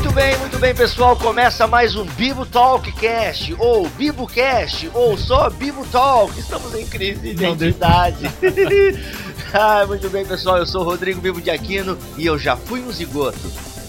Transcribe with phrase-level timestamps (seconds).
[0.00, 1.14] Muito bem, muito bem, pessoal.
[1.14, 6.40] Começa mais um Bibo Talk Cast, ou Bibo Cast, ou só Bibo Talk.
[6.40, 8.24] Estamos em crise de identidade.
[9.52, 10.56] ah, muito bem, pessoal.
[10.56, 13.38] Eu sou o Rodrigo Bibo de Aquino e eu já fui um zigoto.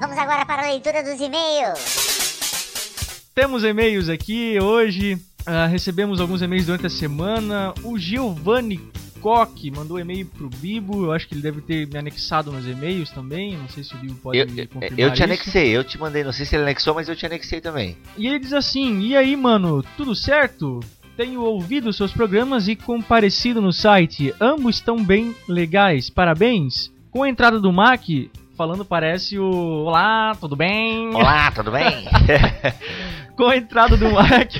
[0.00, 1.98] Vamos agora para a leitura dos e-mails.
[3.34, 5.14] Temos e-mails aqui hoje.
[5.40, 7.74] Uh, recebemos alguns e-mails durante a semana.
[7.82, 8.78] O Giovanni
[9.20, 11.06] Koch mandou e-mail pro Bibo.
[11.06, 13.56] Eu acho que ele deve ter me anexado nos e-mails também.
[13.56, 14.96] Não sei se o Bibo pode eu, confirmar.
[14.96, 15.24] Eu te isso.
[15.24, 16.22] anexei, eu te mandei.
[16.22, 17.96] Não sei se ele anexou, mas eu te anexei também.
[18.16, 20.78] E ele diz assim: E aí, mano, tudo certo?
[21.18, 24.32] Tenho ouvido seus programas e comparecido no site.
[24.40, 26.08] Ambos estão bem legais.
[26.08, 26.92] Parabéns.
[27.10, 28.04] Com a entrada do Mac,
[28.56, 31.12] falando parece o Olá, tudo bem?
[31.12, 32.04] Olá, tudo bem?
[33.36, 34.52] Com a entrada do Mac.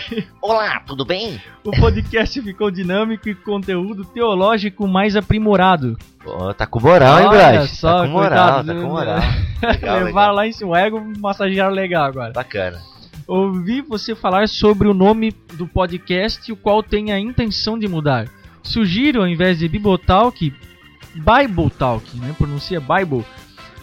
[0.43, 1.41] Olá, tudo bem?
[1.65, 5.97] O podcast ficou dinâmico e conteúdo teológico mais aprimorado.
[6.25, 7.69] Pô, tá com moral, hein, Olha Brad?
[7.69, 8.87] só, Tá com moral, coitado, tá com né?
[8.89, 9.21] moral.
[9.63, 10.35] Legal, Levaram legal.
[10.35, 12.33] lá em cima o ego, massagearam legal agora.
[12.33, 12.79] Bacana.
[13.29, 18.27] Ouvi você falar sobre o nome do podcast, o qual tem a intenção de mudar.
[18.63, 20.51] Sugiro, ao invés de Bibotalk,
[21.15, 22.35] Bible Talk, né?
[22.39, 23.27] Pronuncia Bible.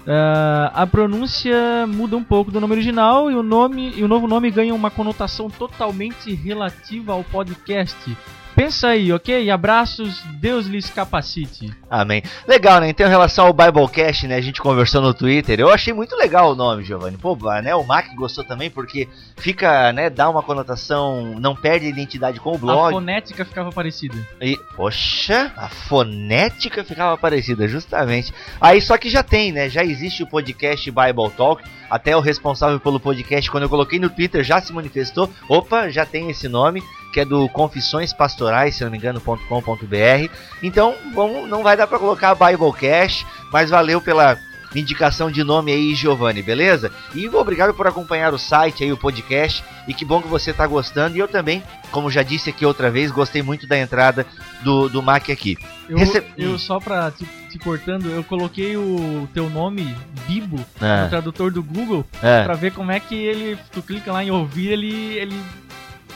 [0.07, 4.28] Ah, a pronúncia muda um pouco do nome original e o nome e o novo
[4.28, 8.17] nome ganha uma conotação totalmente relativa ao podcast.
[8.55, 9.49] Pensa aí, ok?
[9.51, 11.73] Abraços, Deus lhes capacite.
[11.89, 12.23] Amém.
[12.47, 12.89] Legal, né?
[12.89, 14.35] Então, em relação ao Biblecast, né?
[14.35, 15.59] A gente conversou no Twitter.
[15.59, 17.17] Eu achei muito legal o nome, Giovanni.
[17.17, 17.75] Pô, né?
[17.75, 20.09] O Mac gostou também porque fica, né?
[20.09, 22.93] Dá uma conotação, não perde a identidade com o A blog.
[22.93, 24.16] fonética ficava parecida.
[24.41, 28.33] E, poxa, a fonética ficava parecida, justamente.
[28.61, 29.69] Aí só que já tem, né?
[29.69, 31.61] Já existe o podcast Bible Talk.
[31.87, 35.29] Até o responsável pelo podcast, quando eu coloquei no Twitter, já se manifestou.
[35.47, 36.83] Opa, já tem esse nome,
[37.15, 40.29] que é do Confissões Pastorais, se não me engano, .com.br.
[40.61, 44.37] Então, vamos, não vai dar pra colocar Biblecast, mas valeu pela
[44.75, 46.91] indicação de nome aí, Giovanni, beleza?
[47.13, 49.63] E obrigado por acompanhar o site aí, o podcast.
[49.87, 51.15] E que bom que você tá gostando.
[51.15, 54.25] E eu também, como já disse aqui outra vez, gostei muito da entrada
[54.61, 55.55] do, do Mac aqui.
[55.87, 59.95] Eu, Rece- eu só pra te, te cortando, eu coloquei o teu nome,
[60.27, 61.03] Bibo, Ah.
[61.03, 62.43] no tradutor do Google, É.
[62.43, 63.57] pra ver como é que ele.
[63.71, 64.93] Tu clica lá em ouvir, ele.
[65.17, 65.41] ele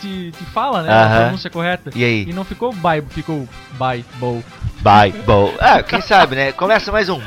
[0.01, 0.91] te, te fala, né?
[0.91, 1.21] A Aham.
[1.23, 1.91] pronúncia correta.
[1.95, 2.25] E aí?
[2.27, 4.43] E não ficou Bible, ficou Bible.
[4.79, 5.55] Bible.
[5.59, 6.51] Ah, quem sabe, né?
[6.53, 7.19] Começa mais um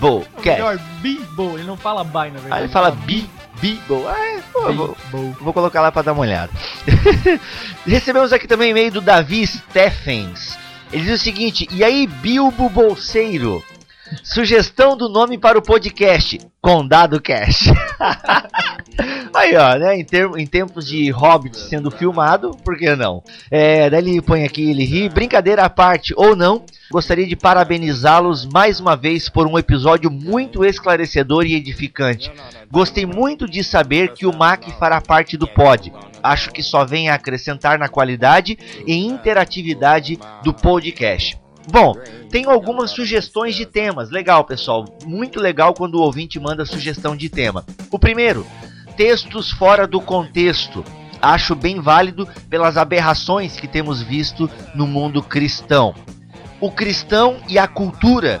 [0.00, 0.48] Ou Biblecast.
[0.48, 1.54] melhor, Bible.
[1.54, 2.52] Ele não fala Bi, na verdade.
[2.54, 3.28] Aí ele fala Bi,
[3.60, 4.04] Bible.
[4.08, 5.36] Ah, é, pô, vou, Bible.
[5.40, 6.50] vou colocar lá pra dar uma olhada.
[7.86, 10.58] Recebemos aqui também e-mail do Davi Steffens.
[10.92, 13.62] Ele diz o seguinte: E aí, Bilbo Bolseiro?
[14.22, 17.64] Sugestão do nome para o podcast: Condado Cash.
[19.34, 19.98] Aí, ó, né?
[19.98, 23.22] Em, termo- em tempos de Hobbit sendo filmado, por que não?
[23.50, 25.08] É, daí ele põe aqui, ele ri.
[25.10, 30.64] Brincadeira à parte ou não, gostaria de parabenizá-los mais uma vez por um episódio muito
[30.64, 32.32] esclarecedor e edificante.
[32.70, 35.92] Gostei muito de saber que o Mac fará parte do pod.
[36.22, 38.56] Acho que só vem a acrescentar na qualidade
[38.86, 41.38] e interatividade do podcast.
[41.68, 41.94] Bom,
[42.30, 44.10] tenho algumas sugestões de temas.
[44.10, 44.84] Legal, pessoal.
[45.04, 47.64] Muito legal quando o ouvinte manda sugestão de tema.
[47.90, 48.46] O primeiro,
[48.96, 50.84] textos fora do contexto.
[51.20, 55.94] Acho bem válido pelas aberrações que temos visto no mundo cristão.
[56.60, 58.40] O cristão e a cultura.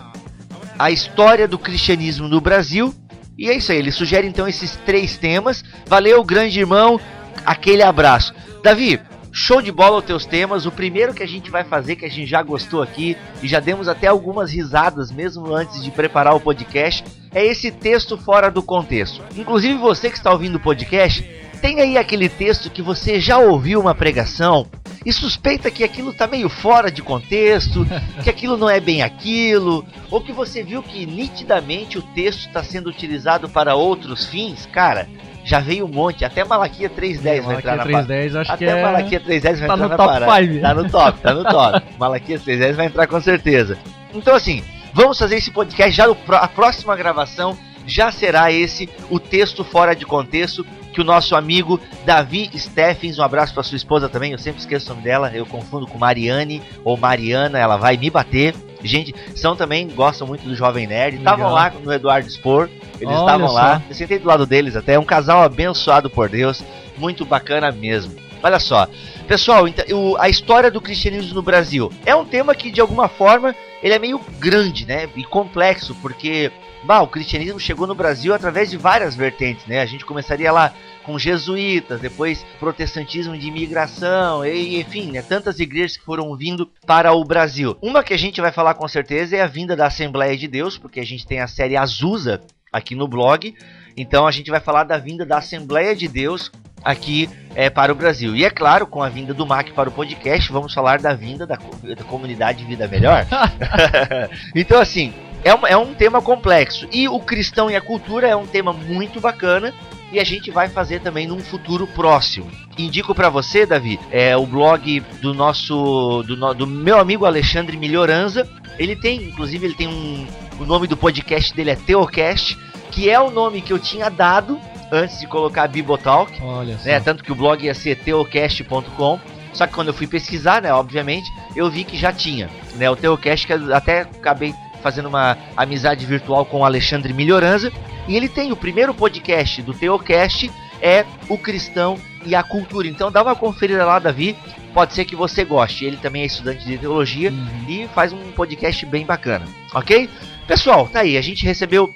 [0.78, 2.94] A história do cristianismo no Brasil.
[3.36, 5.64] E é isso aí, ele sugere então esses três temas.
[5.86, 7.00] Valeu, grande irmão.
[7.44, 8.34] Aquele abraço.
[8.62, 9.00] Davi,
[9.36, 10.64] show de bola os teus temas.
[10.64, 13.60] O primeiro que a gente vai fazer, que a gente já gostou aqui, e já
[13.60, 17.04] demos até algumas risadas mesmo antes de preparar o podcast,
[17.34, 19.22] é esse texto fora do contexto.
[19.36, 21.22] Inclusive você que está ouvindo o podcast,
[21.60, 24.66] tem aí aquele texto que você já ouviu uma pregação,
[25.04, 27.86] e suspeita que aquilo tá meio fora de contexto,
[28.24, 32.64] que aquilo não é bem aquilo, ou que você viu que nitidamente o texto está
[32.64, 35.08] sendo utilizado para outros fins, cara,
[35.46, 38.82] já veio um monte, até Malaquia 310 vai entrar na 310, acho até que é...
[38.82, 40.34] Malaquia 310 vai tá entrar no na top parada.
[40.34, 40.60] five.
[40.60, 41.86] Tá no top, tá no top.
[41.96, 43.78] Malaquia 310 vai entrar com certeza.
[44.12, 47.56] Então assim, vamos fazer esse podcast já no a próxima gravação
[47.86, 53.22] já será esse o texto fora de contexto que o nosso amigo Davi Steffens, um
[53.22, 56.60] abraço para sua esposa também, eu sempre esqueço o nome dela, eu confundo com Mariane
[56.82, 58.52] ou Mariana, ela vai me bater.
[58.86, 62.68] Gente, são também, gostam muito do Jovem Nerd, estavam lá no Eduardo Spor,
[63.00, 63.54] eles Olha estavam só.
[63.54, 66.62] lá, eu sentei do lado deles até, é um casal abençoado por Deus,
[66.96, 68.25] muito bacana mesmo.
[68.46, 68.88] Olha só,
[69.26, 69.84] pessoal, então,
[70.20, 73.52] a história do cristianismo no Brasil é um tema que de alguma forma
[73.82, 76.52] ele é meio grande, né, e complexo, porque
[76.84, 79.80] bah, o cristianismo chegou no Brasil através de várias vertentes, né?
[79.80, 80.72] A gente começaria lá
[81.02, 87.12] com jesuítas, depois protestantismo de imigração, e, enfim, né, tantas igrejas que foram vindo para
[87.12, 87.76] o Brasil.
[87.82, 90.78] Uma que a gente vai falar com certeza é a vinda da Assembleia de Deus,
[90.78, 92.40] porque a gente tem a série Azusa
[92.72, 93.52] aqui no blog.
[93.96, 96.52] Então a gente vai falar da vinda da Assembleia de Deus
[96.84, 98.36] aqui é, para o Brasil.
[98.36, 101.46] E é claro, com a vinda do Mac para o podcast, vamos falar da vinda
[101.46, 103.26] da, da comunidade Vida Melhor.
[104.54, 105.12] então, assim,
[105.44, 106.88] é um, é um tema complexo.
[106.92, 109.72] E o cristão e a cultura é um tema muito bacana.
[110.12, 112.48] E a gente vai fazer também num futuro próximo.
[112.78, 117.76] Indico para você, Davi, é o blog do nosso, do, no- do meu amigo Alexandre
[117.76, 118.48] Melhoranza.
[118.78, 120.26] Ele tem, inclusive, ele tem um,
[120.60, 122.56] o nome do podcast dele é Teocast,
[122.92, 124.60] que é o nome que eu tinha dado
[124.92, 126.84] antes de colocar Bibotalk Olha só.
[126.88, 127.00] né?
[127.00, 129.18] Tanto que o blog ia ser teocast.com.
[129.52, 132.96] Só que quando eu fui pesquisar, né, obviamente, eu vi que já tinha, né, o
[132.96, 137.72] Teocast que eu até acabei fazendo uma amizade virtual com o Alexandre Melhoranza,
[138.06, 140.50] e ele tem o primeiro podcast do Teocast
[140.82, 141.96] é o cristão
[142.26, 142.86] e a cultura.
[142.86, 144.36] Então dá uma conferida lá, Davi.
[144.74, 145.86] Pode ser que você goste.
[145.86, 147.64] Ele também é estudante de teologia Uhum.
[147.66, 150.06] e faz um podcast bem bacana, ok?
[150.46, 151.16] Pessoal, tá aí.
[151.16, 151.90] A gente recebeu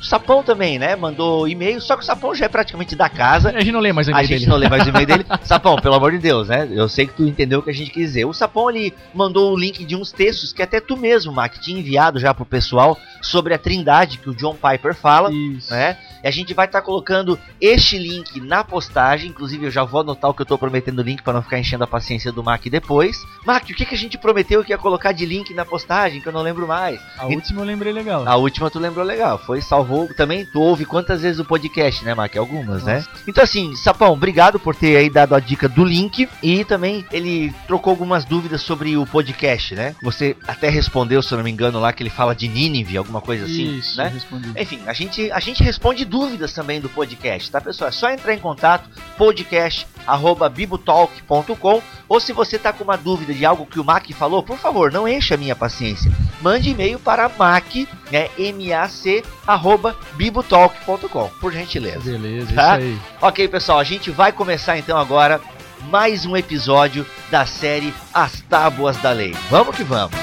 [0.00, 0.96] o Sapão também, né?
[0.96, 3.50] Mandou e-mail, só que o Sapão já é praticamente da casa.
[3.50, 4.50] A gente não lê mais o A e-mail gente dele.
[4.50, 5.26] não lê mais o e-mail dele.
[5.44, 6.66] Sapão, pelo amor de Deus, né?
[6.70, 8.24] Eu sei que tu entendeu o que a gente quis dizer.
[8.24, 11.78] O Sapão, ele mandou o link de uns textos que até tu mesmo, Mac, tinha
[11.78, 15.70] enviado já pro pessoal sobre a trindade que o John Piper fala, Isso.
[15.70, 15.96] né?
[16.22, 19.30] E a gente vai estar colocando este link na postagem.
[19.30, 21.58] Inclusive, eu já vou anotar o que eu tô prometendo o link para não ficar
[21.58, 23.16] enchendo a paciência do Mac depois.
[23.46, 26.28] Mac, o que, que a gente prometeu que ia colocar de link na postagem, que
[26.28, 27.00] eu não lembro mais?
[27.18, 28.24] A última eu lembrei legal.
[28.26, 29.60] A última tu lembrou legal, foi
[29.90, 30.46] salvou também.
[30.46, 32.36] Tu ouve quantas vezes o podcast, né, Mac?
[32.36, 33.04] Algumas, né?
[33.26, 37.52] Então assim, Sapão, obrigado por ter aí dado a dica do link e também ele
[37.66, 39.96] trocou algumas dúvidas sobre o podcast, né?
[40.02, 43.20] Você até respondeu, se eu não me engano, lá que ele fala de Nínive, alguma
[43.20, 44.08] coisa assim, Isso, né?
[44.08, 44.52] respondi.
[44.56, 47.88] Enfim, a gente, a gente responde dúvidas também do podcast, tá, pessoal?
[47.88, 53.66] É só entrar em contato, podcast.bibotalk.com ou se você tá com uma dúvida de algo
[53.66, 56.10] que o Mac falou, por favor, não encha a minha paciência.
[56.42, 57.66] Mande e-mail para mac,
[58.10, 59.79] né, M-A-C, arroba
[60.14, 62.00] bibotalk.com, por gentileza.
[62.00, 62.78] Beleza, Tá?
[62.78, 62.98] isso aí.
[63.20, 65.40] Ok, pessoal, a gente vai começar então agora
[65.84, 69.34] mais um episódio da série As Tábuas da Lei.
[69.50, 70.18] Vamos que vamos!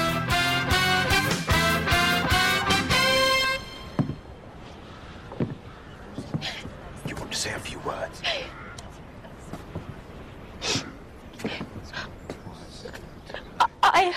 [13.82, 14.14] I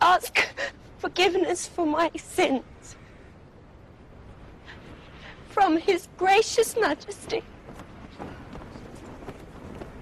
[0.00, 0.38] ask
[0.98, 2.62] forgiveness for my sins
[5.56, 7.42] from His gracious majesty,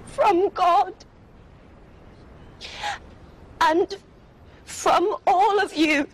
[0.04, 0.92] from God,
[3.61, 3.96] and
[4.64, 6.08] from all of you.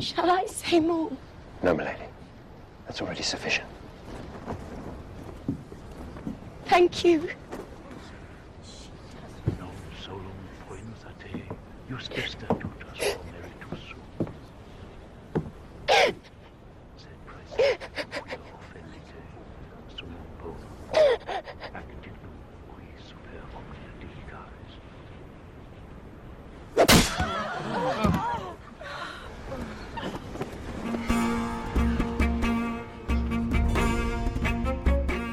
[0.00, 1.10] Shall I say more?
[1.62, 2.02] No, milady.
[2.84, 3.68] That's already sufficient.
[6.66, 7.30] Thank you.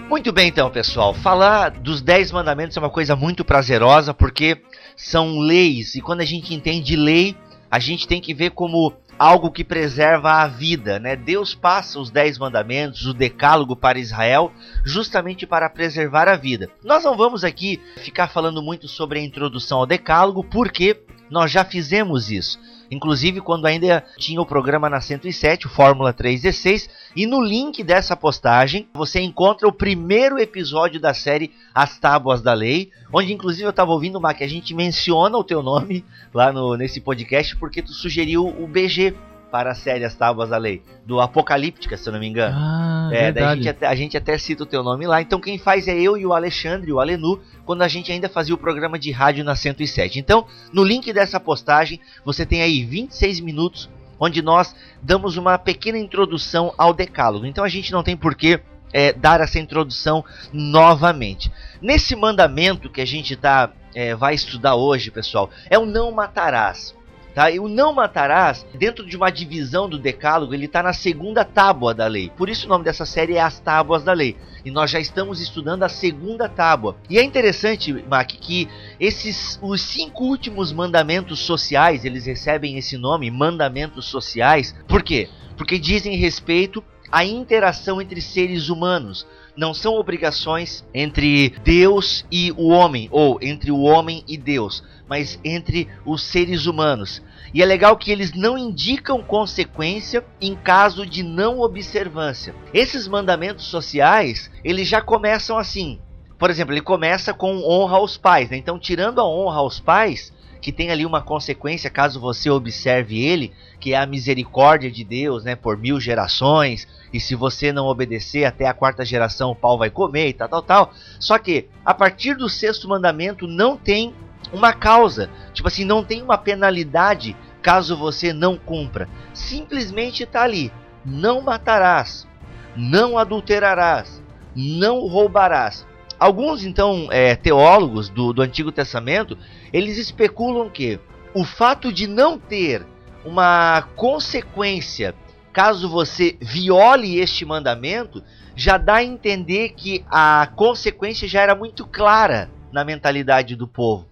[0.10, 1.14] Muito bem, então, pessoal.
[1.14, 4.62] Falar dos 10 mandamentos é uma coisa muito prazerosa porque
[4.98, 7.38] são leis e quando a gente entende lei,
[7.70, 11.16] a gente tem que ver como algo que preserva a vida, né?
[11.16, 14.52] Deus passa os 10 mandamentos, o decálogo para Israel,
[14.84, 16.70] justamente para preservar a vida.
[16.84, 21.64] Nós não vamos aqui ficar falando muito sobre a introdução ao decálogo, porque Nós já
[21.64, 22.60] fizemos isso.
[22.90, 28.16] Inclusive quando ainda tinha o programa na 107, o Fórmula 316, e no link dessa
[28.16, 33.72] postagem você encontra o primeiro episódio da série As Tábuas da Lei, onde inclusive eu
[33.72, 37.82] estava ouvindo, Mac, que a gente menciona o teu nome lá no, nesse podcast porque
[37.82, 39.14] tu sugeriu o BG
[39.52, 42.56] para a série As Tábuas da Lei, do Apocalíptica, se eu não me engano.
[42.58, 45.22] Ah, É, daí a gente, até, a gente até cita o teu nome lá.
[45.22, 48.54] Então quem faz é eu e o Alexandre, o Alenu, quando a gente ainda fazia
[48.54, 50.20] o programa de rádio na 107.
[50.20, 53.90] Então, no link dessa postagem, você tem aí 26 minutos
[54.20, 57.46] onde nós damos uma pequena introdução ao decálogo.
[57.46, 58.60] Então a gente não tem por que
[58.92, 61.52] é, dar essa introdução novamente.
[61.82, 66.96] Nesse mandamento que a gente tá, é, vai estudar hoje, pessoal, é o não matarás.
[67.38, 67.52] Tá?
[67.52, 71.94] E o não matarás, dentro de uma divisão do decálogo, ele está na segunda tábua
[71.94, 72.32] da lei.
[72.36, 74.36] Por isso o nome dessa série é As Tábuas da Lei.
[74.66, 76.98] E nós já estamos estudando a segunda tábua.
[77.08, 78.68] E é interessante, Mac, que
[79.00, 84.74] esses os cinco últimos mandamentos sociais, eles recebem esse nome, mandamentos sociais.
[84.88, 85.30] Por quê?
[85.56, 89.28] Porque dizem respeito à interação entre seres humanos.
[89.56, 95.40] Não são obrigações entre Deus e o homem, ou entre o homem e Deus, mas
[95.44, 97.22] entre os seres humanos.
[97.54, 102.54] E é legal que eles não indicam consequência em caso de não observância.
[102.74, 106.00] Esses mandamentos sociais, eles já começam assim.
[106.38, 108.50] Por exemplo, ele começa com honra aos pais.
[108.50, 108.58] Né?
[108.58, 113.54] Então, tirando a honra aos pais, que tem ali uma consequência caso você observe ele,
[113.80, 118.44] que é a misericórdia de Deus, né, por mil gerações, e se você não obedecer
[118.44, 120.94] até a quarta geração o pau vai comer e tal, tal, tal.
[121.20, 124.14] Só que a partir do sexto mandamento não tem
[124.52, 129.10] uma causa, tipo assim, não tem uma penalidade caso você não cumpra.
[129.34, 130.72] Simplesmente está ali:
[131.06, 132.28] não matarás,
[132.76, 134.24] não adulterarás,
[134.56, 135.86] não roubarás.
[136.20, 139.38] Alguns então é, teólogos do, do Antigo Testamento
[139.72, 141.00] eles especulam que
[141.34, 142.84] o fato de não ter
[143.24, 145.14] uma consequência
[145.54, 148.24] caso você viole este mandamento
[148.56, 154.08] já dá a entender que a consequência já era muito clara na mentalidade do povo.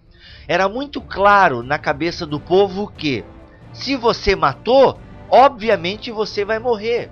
[0.48, 3.24] Era muito claro na cabeça do povo que
[3.74, 5.00] se você matou,
[5.30, 7.12] obviamente você vai morrer.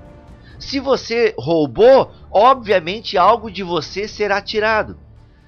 [0.60, 4.98] Se você roubou, obviamente algo de você será tirado.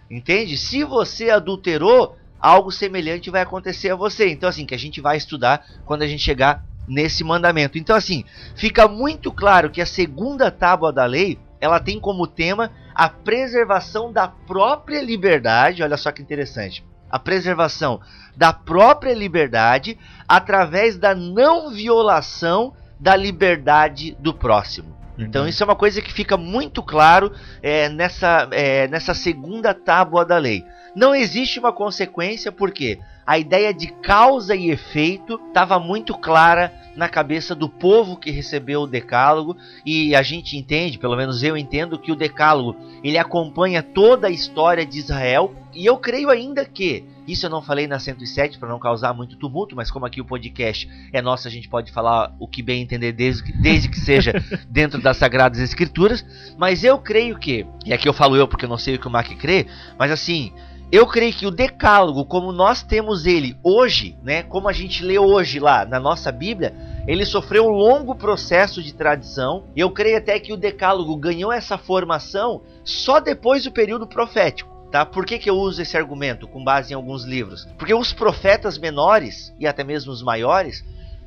[0.10, 0.58] Entende?
[0.58, 4.30] Se você adulterou, algo semelhante vai acontecer a você.
[4.30, 7.78] Então, assim, que a gente vai estudar quando a gente chegar nesse mandamento.
[7.78, 8.24] Então, assim,
[8.56, 14.12] fica muito claro que a segunda tábua da lei ela tem como tema a preservação
[14.12, 15.82] da própria liberdade.
[15.82, 16.84] Olha só que interessante.
[17.10, 18.02] A preservação
[18.36, 19.98] da própria liberdade
[20.28, 24.96] através da não violação da liberdade do próximo.
[25.18, 27.32] Então isso é uma coisa que fica muito claro
[27.62, 30.66] é, nessa, é, nessa segunda tábua da lei.
[30.94, 37.10] Não existe uma consequência porque a ideia de causa e efeito estava muito clara na
[37.10, 42.00] cabeça do povo que recebeu o decálogo e a gente entende, pelo menos eu entendo
[42.00, 47.04] que o decálogo ele acompanha toda a história de Israel e eu creio ainda que
[47.28, 50.26] isso eu não falei na 107 para não causar muito tumulto, mas como aqui o
[50.26, 54.00] podcast é nosso, a gente pode falar o que bem entender desde que, desde que
[54.00, 54.32] seja
[54.70, 56.24] dentro das Sagradas Escrituras.
[56.58, 59.08] Mas eu creio que, e aqui eu falo eu porque eu não sei o que
[59.08, 59.66] o Mac crê,
[59.98, 60.54] mas assim,
[60.92, 65.18] eu creio que o Decálogo, como nós temos ele hoje, né, como a gente lê
[65.18, 66.74] hoje lá na nossa Bíblia,
[67.08, 69.66] ele sofreu um longo processo de tradição.
[69.76, 74.74] E eu creio até que o Decálogo ganhou essa formação só depois do período profético.
[74.92, 75.06] Tá?
[75.06, 77.68] Por que, que eu uso esse argumento com base em alguns livros?
[77.78, 80.86] Porque os profetas menores e até mesmo os maiores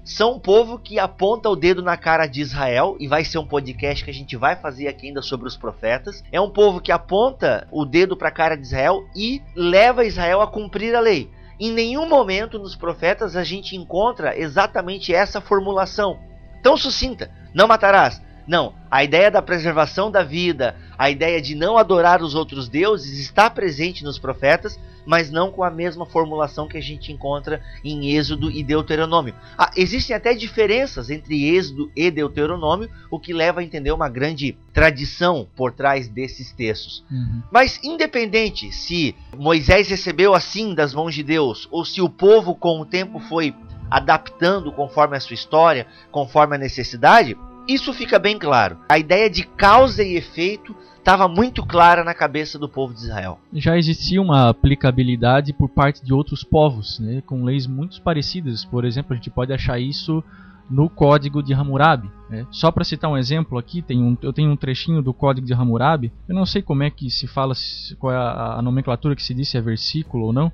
[0.08, 3.46] são um povo que aponta o dedo na cara de Israel e vai ser um
[3.46, 6.24] podcast que a gente vai fazer aqui ainda sobre os profetas.
[6.32, 10.40] É um povo que aponta o dedo para a cara de Israel e leva Israel
[10.40, 11.30] a cumprir a lei.
[11.60, 16.18] Em nenhum momento nos profetas a gente encontra exatamente essa formulação
[16.62, 18.22] tão sucinta: não matarás.
[18.48, 23.18] Não, a ideia da preservação da vida, a ideia de não adorar os outros deuses
[23.18, 28.14] está presente nos profetas, mas não com a mesma formulação que a gente encontra em
[28.16, 29.34] Êxodo e Deuteronômio.
[29.56, 34.56] Ah, existem até diferenças entre Êxodo e Deuteronômio, o que leva a entender uma grande
[34.72, 37.04] tradição por trás desses textos.
[37.10, 37.42] Uhum.
[37.50, 42.80] Mas independente se Moisés recebeu assim das mãos de Deus, ou se o povo com
[42.80, 43.54] o tempo foi
[43.90, 47.36] adaptando conforme a sua história, conforme a necessidade,
[47.68, 48.78] isso fica bem claro.
[48.88, 53.38] A ideia de causa e efeito estava muito clara na cabeça do povo de Israel.
[53.52, 58.64] Já existia uma aplicabilidade por parte de outros povos, né, com leis muito parecidas.
[58.64, 60.24] Por exemplo, a gente pode achar isso
[60.70, 62.10] no Código de Hammurabi.
[62.28, 62.46] Né?
[62.50, 66.12] Só para citar um exemplo aqui, um, eu tenho um trechinho do Código de Hammurabi.
[66.28, 67.54] Eu não sei como é que se fala,
[67.98, 70.52] qual é a, a nomenclatura que se diz, se é versículo ou não.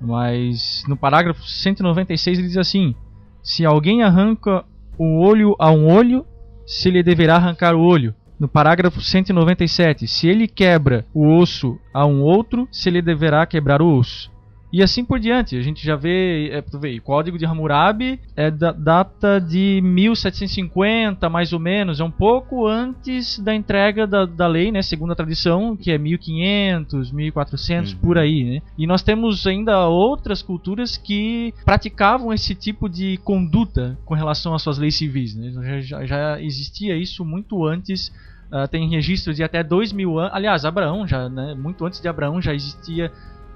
[0.00, 2.94] Mas no parágrafo 196 ele diz assim:
[3.42, 4.62] Se alguém arranca
[4.98, 6.26] o olho a um olho,
[6.66, 8.14] se lhe deverá arrancar o olho.
[8.38, 13.80] No parágrafo 197, se ele quebra o osso a um outro, se lhe deverá quebrar
[13.80, 14.30] o osso.
[14.76, 18.20] E assim por diante, a gente já vê, é, tu vê, o Código de Hammurabi
[18.36, 24.26] é da data de 1750, mais ou menos, é um pouco antes da entrega da,
[24.26, 27.98] da lei, né, segundo a tradição, que é 1500, 1400, Uhum.
[28.00, 28.60] por aí, né.
[28.76, 34.60] E nós temos ainda outras culturas que praticavam esse tipo de conduta com relação às
[34.60, 35.80] suas leis civis, né.
[35.80, 38.12] já, já- existia isso muito antes
[38.52, 40.32] ah, tem registros de até dois mil anos.
[40.34, 43.10] Aliás, Abraão já, né, muito antes de Abraão já existia,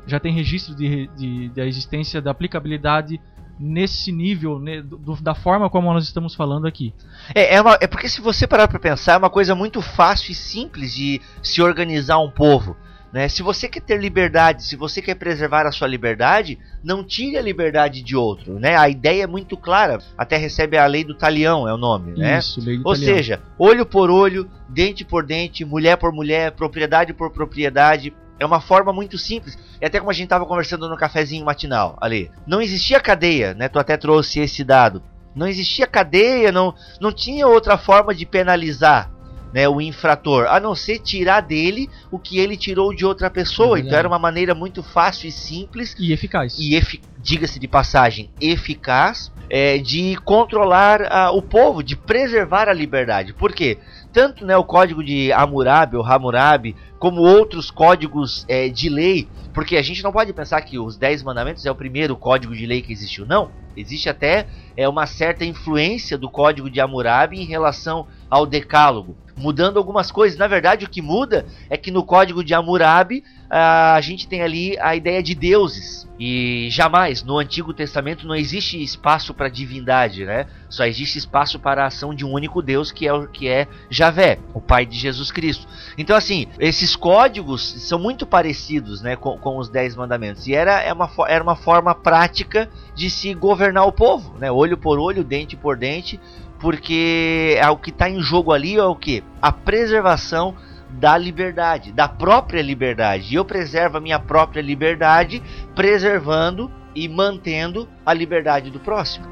[0.07, 3.21] já tem registro de, de, da existência da aplicabilidade
[3.59, 6.95] nesse nível, né, do- da forma como nós estamos falando aqui.
[7.35, 10.33] É, é, uma- é porque se você parar pra pensar, é uma coisa muito fácil
[10.33, 12.75] e simples de se organizar um povo.
[13.13, 13.29] Né?
[13.29, 17.43] Se você quer ter liberdade, se você quer preservar a sua liberdade, não tire a
[17.43, 18.59] liberdade de outro.
[18.61, 18.77] Né?
[18.77, 19.99] A ideia é muito clara.
[20.17, 22.17] Até recebe a lei do talião, é o nome.
[22.17, 22.39] Né?
[22.39, 23.17] Isso, lei Ou italiana.
[23.17, 28.15] seja, olho por olho, dente por dente, mulher por mulher, propriedade por propriedade.
[28.41, 29.57] É uma forma muito simples.
[29.81, 32.31] E até como a gente estava conversando no cafezinho matinal ali.
[32.47, 33.69] Não existia cadeia, né?
[33.69, 35.03] Tu até trouxe esse dado.
[35.37, 39.11] Não existia cadeia, não, não tinha outra forma de penalizar
[39.53, 43.79] né, o infrator, a não ser tirar dele o que ele tirou de outra pessoa.
[43.79, 46.57] É então era uma maneira muito fácil e simples e eficaz.
[46.59, 52.73] e efi- diga-se de passagem, eficaz é, de controlar ah, o povo, de preservar a
[52.73, 53.33] liberdade.
[53.33, 53.79] Por quê?
[54.13, 59.77] Tanto né, o código de Hammurabi ou Hammurabi, como outros códigos é, de lei, porque
[59.77, 62.83] a gente não pode pensar que os Dez Mandamentos é o primeiro código de lei
[62.83, 63.25] que existiu.
[63.25, 63.51] Não.
[63.77, 69.79] Existe até é, uma certa influência do código de Hammurabi em relação ao Decálogo, mudando
[69.79, 70.39] algumas coisas.
[70.39, 74.79] Na verdade, o que muda é que no código de Hammurabi a gente tem ali
[74.79, 76.09] a ideia de deuses.
[76.23, 80.47] E jamais no Antigo Testamento não existe espaço para divindade, né?
[80.69, 83.67] Só existe espaço para a ação de um único Deus que é o que é
[83.89, 85.67] Javé, o Pai de Jesus Cristo.
[85.97, 90.47] Então assim, esses códigos são muito parecidos, né, com, com os Dez Mandamentos.
[90.47, 94.53] E era, é uma, era uma forma prática de se governar o povo, né?
[94.53, 96.21] Olho por olho, dente por dente,
[96.61, 99.25] porque é o que está em jogo ali é o que?
[99.41, 100.55] A preservação
[100.91, 103.33] da liberdade, da própria liberdade.
[103.33, 105.43] E eu preservo a minha própria liberdade,
[105.75, 109.27] preservando e mantendo a liberdade do próximo.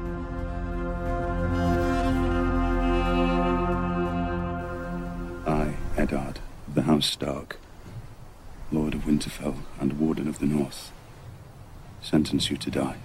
[5.45, 7.57] I, Eddard, of the House Stark,
[8.71, 10.91] Lord of Winterfell and Warden of the North,
[12.01, 12.97] sentence you to die.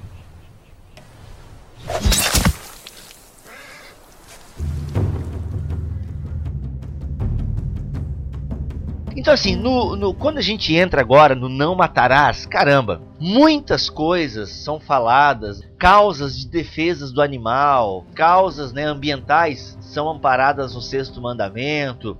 [9.24, 14.50] Então assim, no, no- quando a gente entra agora no não matarás, caramba, muitas coisas
[14.50, 22.18] são faladas, causas de defesas do animal, causas né, ambientais são amparadas no sexto mandamento.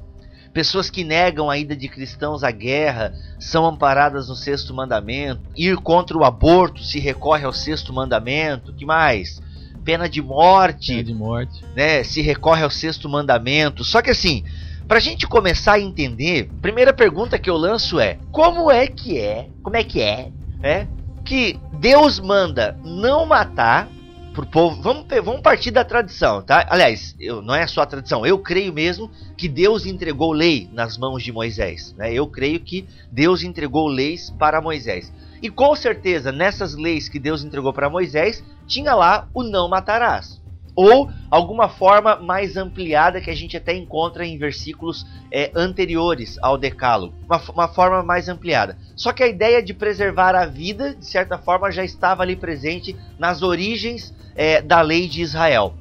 [0.55, 5.43] Pessoas que negam a ida de cristãos à guerra são amparadas no sexto mandamento.
[5.55, 8.73] Ir contra o aborto se recorre ao sexto mandamento.
[8.73, 9.43] Que mais?
[9.85, 11.63] Pena de morte Pena de morte.
[11.77, 13.85] né, se recorre ao sexto mandamento.
[13.85, 14.43] Só que assim,
[14.87, 19.49] pra gente começar a entender, primeira pergunta que eu lanço é: como é que é?
[19.63, 20.31] Como é que é?
[20.63, 20.87] É
[21.25, 23.89] que Deus manda não matar
[24.35, 24.83] pro povo.
[24.83, 26.67] Vamos, vamos partir da tradição, tá?
[26.69, 28.27] Aliás, eu, não é só a tradição.
[28.27, 31.95] Eu creio mesmo que Deus entregou lei nas mãos de Moisés.
[31.97, 32.13] Né?
[32.13, 35.13] Eu creio que Deus entregou leis para Moisés.
[35.41, 40.43] E com certeza, nessas leis que Deus entregou para Moisés, tinha lá o não matarás.
[40.77, 46.59] Ou alguma forma mais ampliada que a gente até encontra em versículos é, anteriores ao
[46.59, 47.15] Decálogo.
[47.27, 48.77] Uma, uma forma mais ampliada.
[48.97, 52.97] Só que a ideia de preservar a vida, de certa forma, já estava ali presente
[53.19, 55.75] nas origens é, da lei de Israel.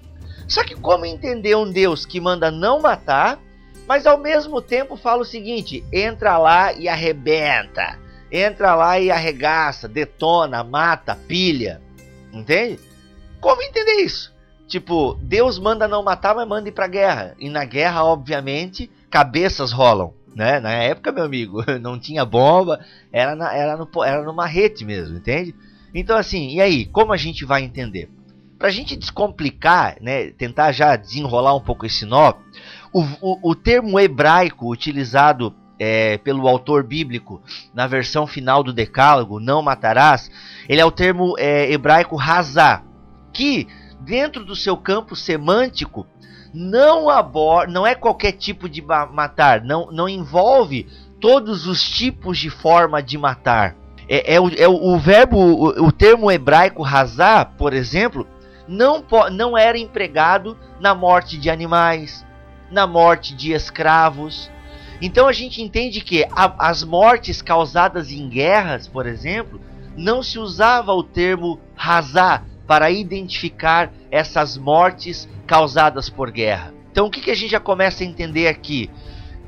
[0.47, 3.39] Só que como entender um Deus que manda não matar,
[3.88, 7.99] mas ao mesmo tempo fala o seguinte: entra lá e arrebenta.
[8.32, 11.79] Entra lá e arregaça, detona, mata, pilha.
[12.32, 12.79] Entende?
[13.39, 14.33] Como entender isso?
[14.73, 17.36] Tipo, Deus manda não matar, mas manda ir pra guerra.
[17.38, 20.15] E na guerra, obviamente, cabeças rolam.
[20.36, 20.59] Né?
[20.59, 22.79] Na época, meu amigo, não tinha bomba,
[23.12, 25.53] era, na, era, no, era no marrete mesmo, entende?
[25.93, 28.09] Então, assim, e aí, como a gente vai entender?
[28.57, 32.33] Pra gente descomplicar, né, tentar já desenrolar um pouco esse nó,
[32.91, 37.43] o, o, o termo hebraico utilizado é, pelo autor bíblico
[37.75, 40.31] na versão final do Decálogo, não matarás,
[40.67, 42.81] ele é o termo é, hebraico razá,
[43.31, 43.67] que
[44.03, 46.05] dentro do seu campo semântico
[46.53, 50.87] não aborda, não é qualquer tipo de ma- matar, não, não envolve
[51.19, 53.75] todos os tipos de forma de matar.
[54.07, 58.27] É, é o, é o, o verbo, o, o termo hebraico razar, por exemplo,
[58.67, 62.25] não, não era empregado na morte de animais,
[62.69, 64.51] na morte de escravos.
[65.01, 69.59] Então a gente entende que a- as mortes causadas em guerras, por exemplo,
[69.97, 76.73] não se usava o termo razar para identificar essas mortes causadas por guerra.
[76.91, 78.89] Então o que, que a gente já começa a entender aqui?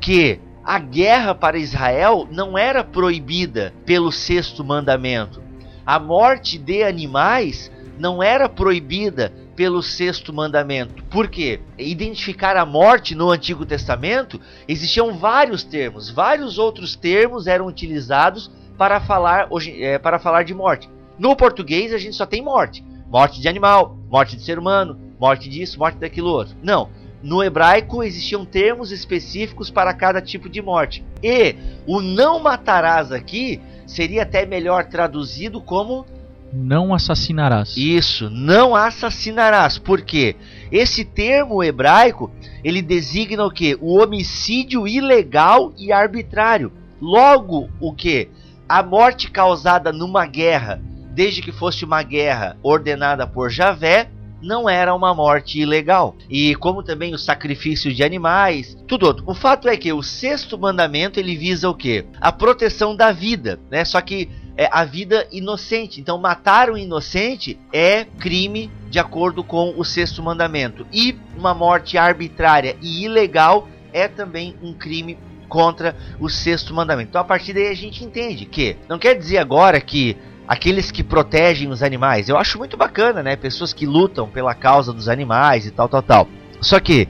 [0.01, 5.41] Que a guerra para Israel não era proibida pelo sexto mandamento.
[5.85, 11.03] A morte de animais não era proibida pelo sexto mandamento.
[11.03, 11.61] Por quê?
[11.77, 18.99] Identificar a morte no Antigo Testamento existiam vários termos, vários outros termos eram utilizados para
[18.99, 20.89] falar, hoje, é, para falar de morte.
[21.17, 22.83] No português a gente só tem morte:
[23.15, 26.53] morte de animal, morte de ser humano, morte disso, morte daquilo outro.
[26.61, 26.89] Não.
[27.23, 31.01] No hebraico existiam termos específicos para cada tipo de morte.
[31.23, 31.55] E
[31.87, 36.05] o não matarás aqui seria até melhor traduzido como
[36.51, 37.77] Não assassinarás.
[37.77, 39.77] isso, não assassinarás.
[39.77, 40.35] Por quê?
[40.69, 42.29] Esse termo hebraico,
[42.65, 43.77] ele designa o quê?
[43.79, 46.69] O homicídio ilegal e arbitrário.
[47.01, 48.27] Logo, o que?
[48.67, 50.81] A morte causada numa guerra,
[51.15, 54.09] desde que fosse uma guerra ordenada por Javé,
[54.41, 56.15] não era uma morte ilegal.
[56.29, 59.23] E como também o sacrifício de animais, tudo outro.
[59.25, 62.05] O fato é que o sexto mandamento ele visa o quê?
[62.19, 63.85] A proteção da vida, né?
[63.85, 65.99] Só que é a vida inocente.
[65.99, 70.85] Então, matar um inocente é crime de acordo com o sexto mandamento.
[70.91, 77.09] E uma morte arbitrária e ilegal é também um crime contra o sexto mandamento.
[77.09, 81.03] Então, a partir daí a gente entende que não quer dizer agora que aqueles que
[81.03, 83.35] protegem os animais, eu acho muito bacana, né?
[83.35, 86.27] Pessoas que lutam pela causa dos animais e tal, tal, tal.
[86.61, 87.07] Só que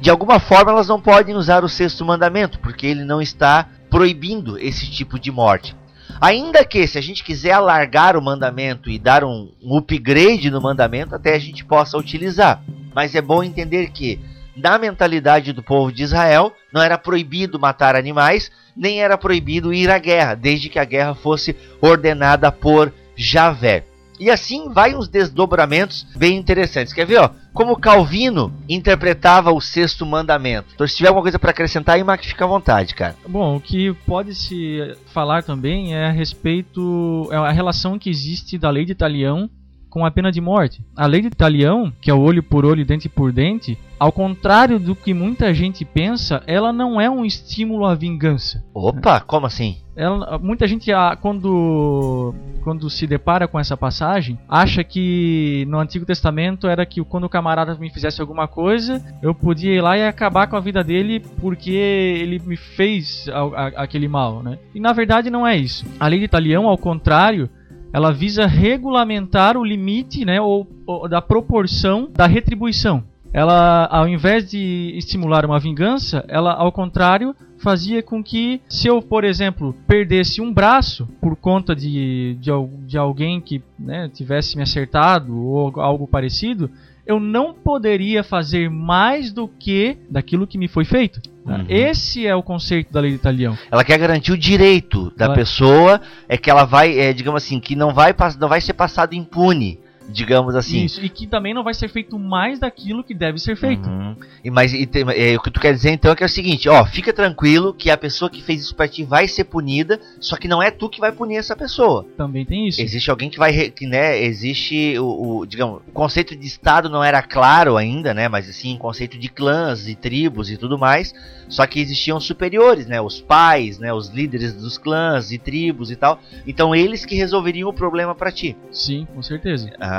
[0.00, 4.58] de alguma forma elas não podem usar o sexto mandamento, porque ele não está proibindo
[4.58, 5.76] esse tipo de morte.
[6.20, 10.60] Ainda que, se a gente quiser alargar o mandamento e dar um, um upgrade no
[10.60, 12.62] mandamento, até a gente possa utilizar.
[12.94, 14.20] Mas é bom entender que,
[14.56, 19.90] na mentalidade do povo de Israel, não era proibido matar animais, nem era proibido ir
[19.90, 23.84] à guerra, desde que a guerra fosse ordenada por Javé.
[24.22, 26.92] E assim vai uns desdobramentos bem interessantes.
[26.92, 27.30] Quer ver, ó?
[27.52, 30.68] Como Calvino interpretava o sexto mandamento.
[30.74, 33.16] Então, se tiver alguma coisa para acrescentar aí, Mac, fica à vontade, cara.
[33.26, 38.56] Bom, o que pode se falar também é a respeito é a relação que existe
[38.56, 39.50] da lei de Italião
[39.92, 40.82] com a pena de morte.
[40.96, 44.78] A lei de Italião, que é o olho por olho, dente por dente, ao contrário
[44.80, 48.64] do que muita gente pensa, ela não é um estímulo à vingança.
[48.72, 49.76] Opa, como assim?
[49.94, 56.06] Ela- muita gente, ah, quando, quando se depara com essa passagem, acha que no Antigo
[56.06, 60.06] Testamento era que quando o camarada me fizesse alguma coisa, eu podia ir lá e
[60.06, 64.58] acabar com a vida dele porque ele me fez a- a- aquele mal, né?
[64.74, 65.84] E na verdade não é isso.
[66.00, 67.50] A lei de Italião, ao contrário,
[67.92, 73.04] ela visa regulamentar o limite, né, ou, ou da proporção da retribuição.
[73.32, 79.00] Ela, ao invés de estimular uma vingança, ela, ao contrário, fazia com que, se eu,
[79.00, 82.50] por exemplo, perdesse um braço por conta de, de,
[82.86, 86.70] de alguém que né, tivesse me acertado ou algo parecido,
[87.06, 91.20] eu não poderia fazer mais do que daquilo que me foi feito.
[91.44, 91.56] Tá?
[91.56, 91.66] Uhum.
[91.68, 93.56] Esse é o conceito da lei de Italião.
[93.70, 97.58] Ela quer garantir o direito da Ela- pessoa, é que ela vai, é, digamos assim,
[97.60, 100.84] que não vai, não vai ser passado impune, digamos assim.
[100.84, 103.88] Isso, e que também não vai ser feito mais daquilo que deve ser feito.
[103.88, 104.16] Uhum.
[104.44, 106.28] E, mas e tem- é, o que tu quer dizer então é que é o
[106.28, 110.00] seguinte, ó, fica tranquilo que a pessoa que fez isso pra ti vai ser punida,
[110.20, 112.04] só que não é tu que vai punir essa pessoa.
[112.16, 112.80] Também tem isso.
[112.80, 117.02] Existe alguém que vai, que, né, existe o, o, digamos, o conceito de estado não
[117.02, 121.14] era claro ainda, né, mas assim, o conceito de clãs e tribos e tudo mais,
[121.48, 125.96] só que existiam superiores, né, os pais, né, os líderes dos clãs e tribos e
[125.96, 128.56] tal, então eles que resolveriam o problema pra ti.
[128.70, 129.70] Sim, com certeza.
[129.78, 129.91] Ah,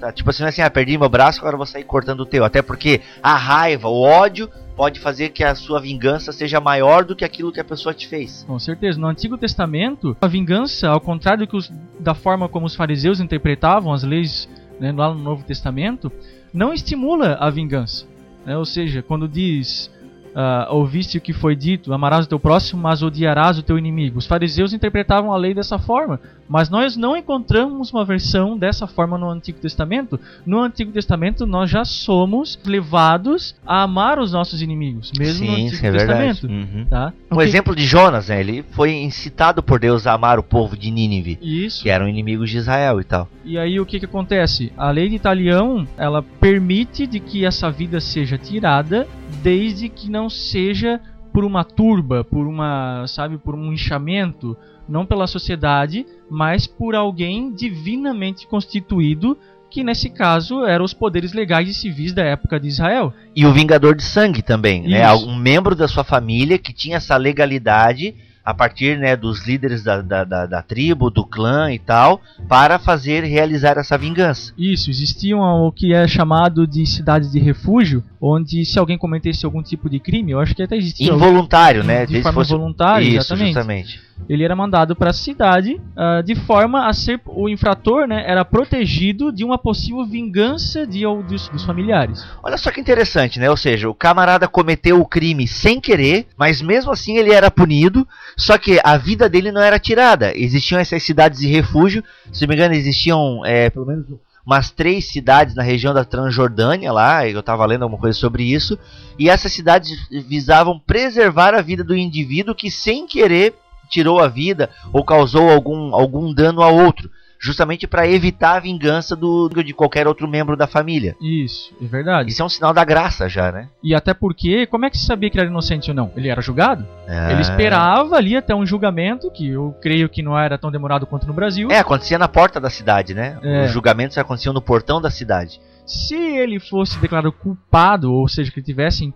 [0.00, 2.44] tá, tipo assim, é assim, ah, perdi meu braço, agora vou sair cortando o teu,
[2.44, 7.16] até porque a raiva, o ódio pode fazer que a sua vingança seja maior do
[7.16, 8.44] que aquilo que a pessoa te fez.
[8.46, 8.98] Com certeza.
[9.00, 14.04] No Antigo Testamento, a vingança, ao contrário os- da forma como os fariseus interpretavam as
[14.04, 14.48] leis
[14.78, 16.12] né, lá no Novo Testamento,
[16.54, 18.06] não estimula a vingança.
[18.46, 18.56] né?
[18.56, 19.90] Ou seja, quando diz
[20.34, 24.18] ah, ouviste o que foi dito, amarás o teu próximo, mas odiarás o teu inimigo.
[24.18, 29.18] Os fariseus interpretavam a lei dessa forma, mas nós não encontramos uma versão dessa forma
[29.18, 30.18] no Antigo Testamento.
[30.46, 35.66] No Antigo Testamento nós já somos levados a amar os nossos inimigos, mesmo no Sim,
[35.66, 35.92] Antigo sim, é.
[35.92, 36.46] Testamento.
[36.46, 36.86] Uhum.
[36.88, 37.12] Tá?
[37.30, 38.40] Um O exemplo de Jonas, né?
[38.40, 41.82] Ele foi incitado por Deus a amar o povo de Nínive, Isso.
[41.82, 43.28] que eram inimigos de Israel e tal.
[43.44, 44.72] E aí o que que acontece?
[44.76, 49.06] A lei de Italião, ela permite de que essa vida seja tirada
[49.42, 51.00] desde que não seja
[51.32, 54.56] por uma turba, por uma, sabe, por um inchamento,
[54.88, 59.36] não pela sociedade, mas por alguém divinamente constituído,
[59.70, 63.12] que nesse caso eram os poderes legais e civis da época de Israel.
[63.36, 65.12] E o Vingador de Sangue também, né?
[65.12, 68.14] Um membro da sua família que tinha essa legalidade
[68.48, 72.78] a partir né, dos líderes da, da, da, da tribo, do clã e tal, para
[72.78, 74.54] fazer realizar essa vingança.
[74.56, 79.62] Isso, existiam o que é chamado de cidades de refúgio, onde se alguém cometesse algum
[79.62, 81.12] tipo de crime, eu acho que até existia.
[81.12, 82.00] Involuntário, né?
[82.06, 83.46] De Desde forma fosse- voluntária, Isso, exatamente.
[83.54, 84.08] justamente.
[84.28, 88.44] Ele era mandado para a cidade ah, de forma a ser o infrator, né, era
[88.44, 92.26] protegido de uma possível vingança de, ou dos, dos familiares.
[92.42, 93.48] Olha só que interessante, né?
[93.48, 98.06] Ou seja, o camarada cometeu o crime sem querer, mas mesmo assim ele era punido,
[98.36, 100.32] só que a vida dele não era tirada.
[100.36, 102.02] Existiam essas cidades de refúgio,
[102.32, 104.04] se não me engano, existiam é, pelo menos
[104.48, 108.78] umas três cidades na região da Transjordânia lá, eu estava lendo alguma coisa sobre isso,
[109.18, 113.54] e essas cidades visavam preservar a vida do indivíduo que sem querer
[113.90, 119.14] tirou a vida ou causou algum, algum dano a outro, justamente para evitar a vingança
[119.14, 121.16] do, de qualquer outro membro da família.
[121.20, 122.30] Isso, é verdade.
[122.30, 123.68] Isso é um sinal da graça já, né?
[123.82, 126.10] E até porque, como é que se sabia que ele era inocente ou não?
[126.16, 126.86] Ele era julgado?
[127.06, 127.30] Ah.
[127.30, 131.26] Ele esperava ali até um julgamento, que eu creio que não era tão demorado quanto
[131.26, 131.70] no Brasil.
[131.70, 133.38] É, acontecia na porta da cidade, né?
[133.42, 133.64] É.
[133.64, 135.60] Os julgamentos aconteciam no portão da cidade.
[135.88, 139.10] Se ele fosse declarado culpado, ou seja, que tivesse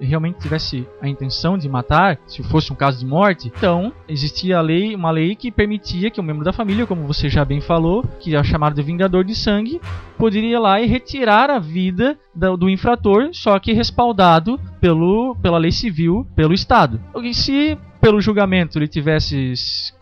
[0.00, 4.62] realmente tivesse a intenção de matar, se fosse um caso de morte, então existia a
[4.62, 8.02] lei, uma lei que permitia que um membro da família, como você já bem falou,
[8.18, 9.78] que é chamado de vingador de sangue,
[10.16, 15.58] poderia ir lá e retirar a vida da- do infrator, só que respaldado pelo, pela
[15.58, 16.98] lei civil, pelo Estado.
[17.22, 19.92] E se pelo julgamento ele tivesse se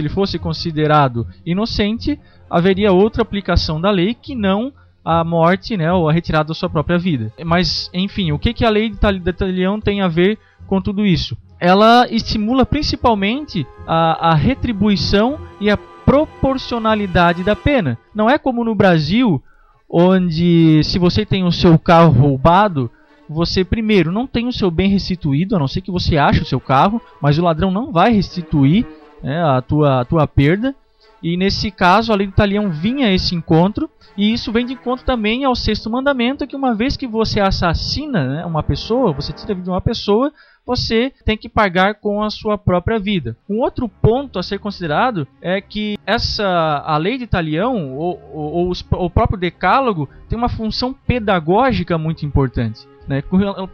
[0.00, 2.18] ele fosse considerado inocente,
[2.50, 4.72] haveria outra aplicação da lei que não
[5.08, 7.32] a morte, né, ou a retirada da sua própria vida.
[7.42, 8.96] Mas, enfim, o que, que a lei de
[9.30, 11.34] Italião tem a ver com tudo isso?
[11.58, 17.96] Ela estimula principalmente a, a retribuição e a proporcionalidade da pena.
[18.14, 19.42] Não é como no Brasil,
[19.88, 22.90] onde se você tem o seu carro roubado,
[23.26, 26.46] você primeiro não tem o seu bem restituído, a não ser que você ache o
[26.46, 28.86] seu carro, mas o ladrão não vai restituir
[29.22, 30.74] né, a, tua, a tua perda.
[31.22, 34.72] E nesse caso, a lei do talião vinha a esse encontro, e isso vem de
[34.72, 39.32] encontro também ao sexto mandamento, que uma vez que você assassina né, uma pessoa, você
[39.32, 40.32] tira a vida de uma pessoa,
[40.66, 43.36] você tem que pagar com a sua própria vida.
[43.48, 48.72] Um outro ponto a ser considerado é que essa a lei de Talião ou, ou,
[48.92, 52.86] ou o próprio decálogo tem uma função pedagógica muito importante.
[53.08, 53.22] Né,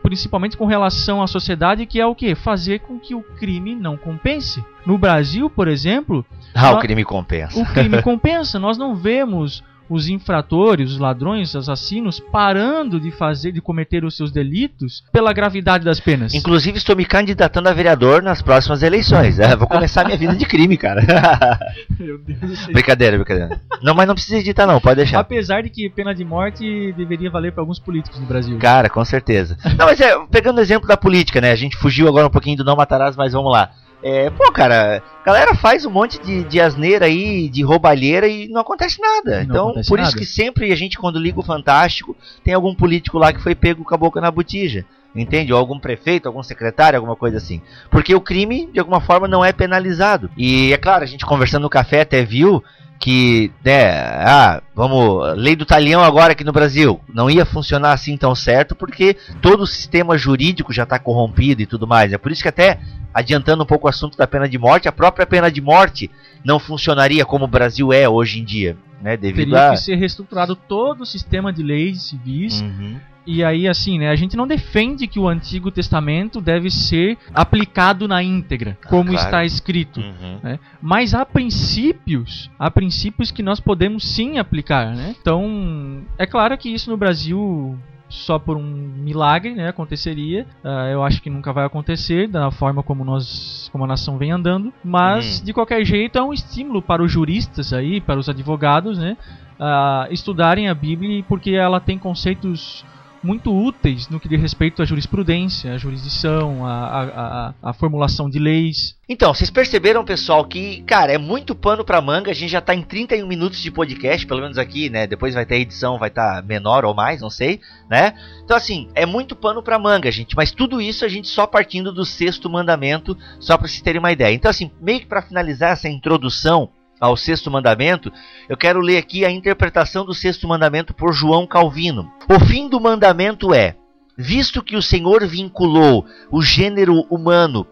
[0.00, 2.36] principalmente com relação à sociedade, que é o que?
[2.36, 4.64] Fazer com que o crime não compense.
[4.86, 7.58] No Brasil, por exemplo, Ah, o Nó- crime compensa.
[7.60, 8.60] o crime compensa.
[8.60, 14.16] Nós não vemos os infratores, os ladrões, os assassinos parando de fazer, de cometer os
[14.16, 16.34] seus delitos pela gravidade das penas.
[16.34, 19.38] Inclusive, estou me candidatando a vereador nas próximas eleições.
[19.38, 21.02] É, vou começar minha vida de crime, cara.
[21.98, 23.60] Meu Deus brincadeira, brincadeira.
[23.82, 25.20] Não, mas não precisa editar, não, pode deixar.
[25.20, 28.58] Apesar de que pena de morte deveria valer para alguns políticos no Brasil.
[28.58, 29.56] Cara, com certeza.
[29.76, 31.50] Não, mas é, pegando o exemplo da política, né?
[31.50, 33.70] A gente fugiu agora um pouquinho do não matarás, mas vamos lá.
[34.06, 38.48] É, pô, cara, a galera faz um monte de, de asneira aí, de roubalheira e
[38.48, 39.36] não acontece nada.
[39.36, 40.18] Não então, acontece por isso nada.
[40.18, 42.14] que sempre a gente, quando liga o Fantástico,
[42.44, 44.84] tem algum político lá que foi pego com a boca na botija.
[45.16, 45.52] Entende?
[45.52, 47.62] Ou algum prefeito, algum secretário, alguma coisa assim.
[47.88, 50.28] Porque o crime, de alguma forma, não é penalizado.
[50.36, 52.62] E é claro, a gente conversando no café até viu
[52.98, 53.90] que, né,
[54.26, 58.74] ah, vamos, lei do talhão agora aqui no Brasil, não ia funcionar assim tão certo,
[58.74, 62.12] porque todo o sistema jurídico já está corrompido e tudo mais.
[62.12, 62.80] É por isso que até,
[63.12, 66.10] adiantando um pouco o assunto da pena de morte, a própria pena de morte
[66.44, 69.70] não funcionaria como o Brasil é hoje em dia, né, devido Teria a...
[69.72, 72.98] que ser reestruturado todo o sistema de leis civis Uhum.
[73.26, 74.10] E aí, assim, né?
[74.10, 79.24] A gente não defende que o Antigo Testamento deve ser aplicado na íntegra, como claro.
[79.24, 80.00] está escrito.
[80.00, 80.38] Uhum.
[80.42, 80.58] né?
[80.80, 85.14] Mas há princípios, há princípios que nós podemos sim aplicar, né?
[85.20, 90.46] Então, é claro que isso no Brasil só por um milagre, né, aconteceria.
[90.62, 94.30] Ah, eu acho que nunca vai acontecer da forma como nós, como a nação vem
[94.30, 94.72] andando.
[94.84, 95.44] Mas Uhum.
[95.46, 99.16] de qualquer jeito é um estímulo para os juristas aí, para os advogados, né,
[99.58, 102.84] a estudarem a Bíblia porque ela tem conceitos
[103.24, 108.38] muito úteis no que diz respeito à jurisprudência, à jurisdição, à, à, à- formulação de
[108.38, 108.96] leis.
[109.08, 112.30] Então, vocês perceberam, pessoal, que, cara, é muito pano pra manga.
[112.30, 115.06] A gente já tá em 31 minutos de podcast, pelo menos aqui, né?
[115.06, 117.60] Depois vai ter edição, vai estar menor ou mais, não sei,
[117.90, 118.14] né?
[118.44, 120.36] Então, assim, é muito pano pra manga, gente.
[120.36, 124.12] Mas tudo isso a gente só partindo do sexto mandamento, só pra vocês terem uma
[124.12, 124.34] ideia.
[124.34, 126.70] Então, assim, meio que pra finalizar essa introdução
[127.04, 128.10] ao sexto mandamento,
[128.48, 132.10] eu quero ler aqui a interpretação do sexto mandamento por João Calvino.
[132.28, 133.76] O fim do mandamento é:
[134.16, 137.66] visto que o Senhor vinculou o gênero humano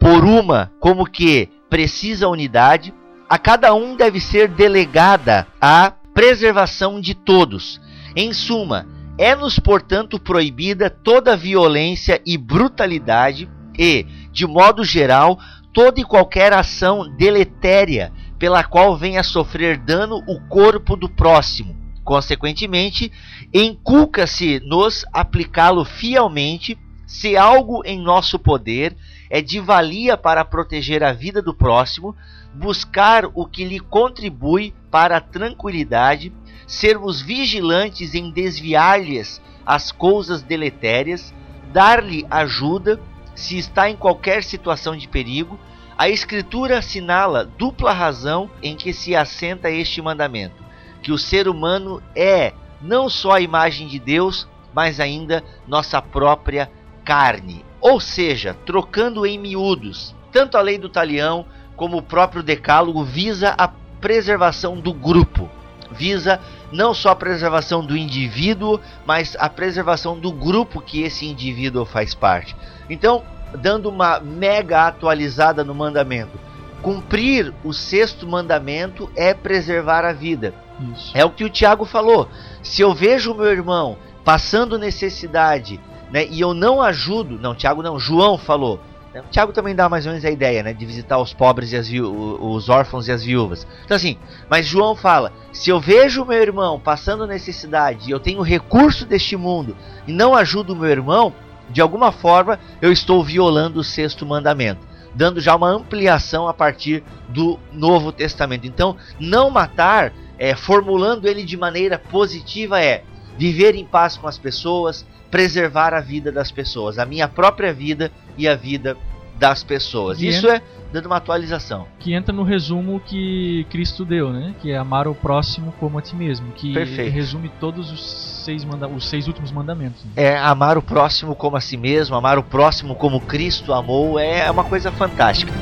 [0.00, 2.92] por uma, como que precisa unidade,
[3.28, 7.80] a cada um deve ser delegada a preservação de todos.
[8.16, 15.38] Em suma, é-nos, portanto, proibida toda violência e brutalidade e, de modo geral,
[15.72, 21.76] toda e qualquer ação deletéria pela qual venha a sofrer dano o corpo do próximo.
[22.02, 23.12] Consequentemente,
[23.54, 26.76] inculca-se nos aplicá-lo fielmente
[27.06, 28.96] se algo em nosso poder
[29.30, 32.16] é de valia para proteger a vida do próximo,
[32.52, 36.32] buscar o que lhe contribui para a tranquilidade,
[36.66, 41.32] sermos vigilantes em desviar-lhes as coisas deletérias,
[41.72, 42.98] dar-lhe ajuda
[43.36, 45.56] se está em qualquer situação de perigo,
[45.96, 50.62] a Escritura assinala dupla razão em que se assenta este mandamento:
[51.02, 56.70] que o ser humano é não só a imagem de Deus, mas ainda nossa própria
[57.04, 57.64] carne.
[57.80, 63.54] Ou seja, trocando em miúdos, tanto a lei do talião como o próprio decálogo visa
[63.58, 65.48] a preservação do grupo,
[65.90, 66.40] visa
[66.72, 72.14] não só a preservação do indivíduo, mas a preservação do grupo que esse indivíduo faz
[72.14, 72.56] parte.
[72.88, 73.22] Então,
[73.58, 76.38] dando uma mega atualizada no mandamento,
[76.82, 80.54] cumprir o sexto mandamento é preservar a vida.
[80.92, 81.12] Isso.
[81.14, 82.28] É o que o Tiago falou.
[82.62, 87.82] Se eu vejo o meu irmão passando necessidade, né, e eu não ajudo, não, Tiago
[87.82, 88.80] não, João falou.
[89.14, 91.72] Né, o Tiago também dá mais ou menos a ideia, né, de visitar os pobres
[91.72, 93.66] e as os órfãos e as viúvas.
[93.84, 94.16] Então assim,
[94.48, 99.06] mas João fala: se eu vejo o meu irmão passando necessidade, e eu tenho recurso
[99.06, 101.32] deste mundo e não ajudo o meu irmão,
[101.72, 107.02] de alguma forma eu estou violando o sexto mandamento, dando já uma ampliação a partir
[107.28, 108.66] do Novo Testamento.
[108.66, 113.04] Então, não matar, é, formulando ele de maneira positiva, é
[113.38, 118.12] viver em paz com as pessoas, preservar a vida das pessoas, a minha própria vida
[118.36, 118.96] e a vida
[119.38, 120.20] das pessoas.
[120.20, 121.86] Isso é dando uma atualização.
[121.98, 124.54] Que entra no resumo que Cristo deu, né?
[124.60, 126.52] Que é amar o próximo como a ti mesmo.
[126.52, 127.10] Que Perfeito.
[127.10, 130.04] resume todos os seis, manda os seis últimos mandamentos.
[130.04, 130.10] né?
[130.16, 134.50] É amar o próximo como a si mesmo, amar o próximo como Cristo amou, é
[134.50, 135.52] uma coisa fantástica.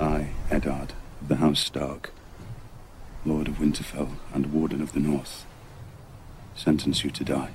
[0.00, 2.10] I, Eddard, of the House Stark,
[3.24, 5.44] Lord of Winterfell and Warden of the North,
[6.54, 7.50] sentence you to die.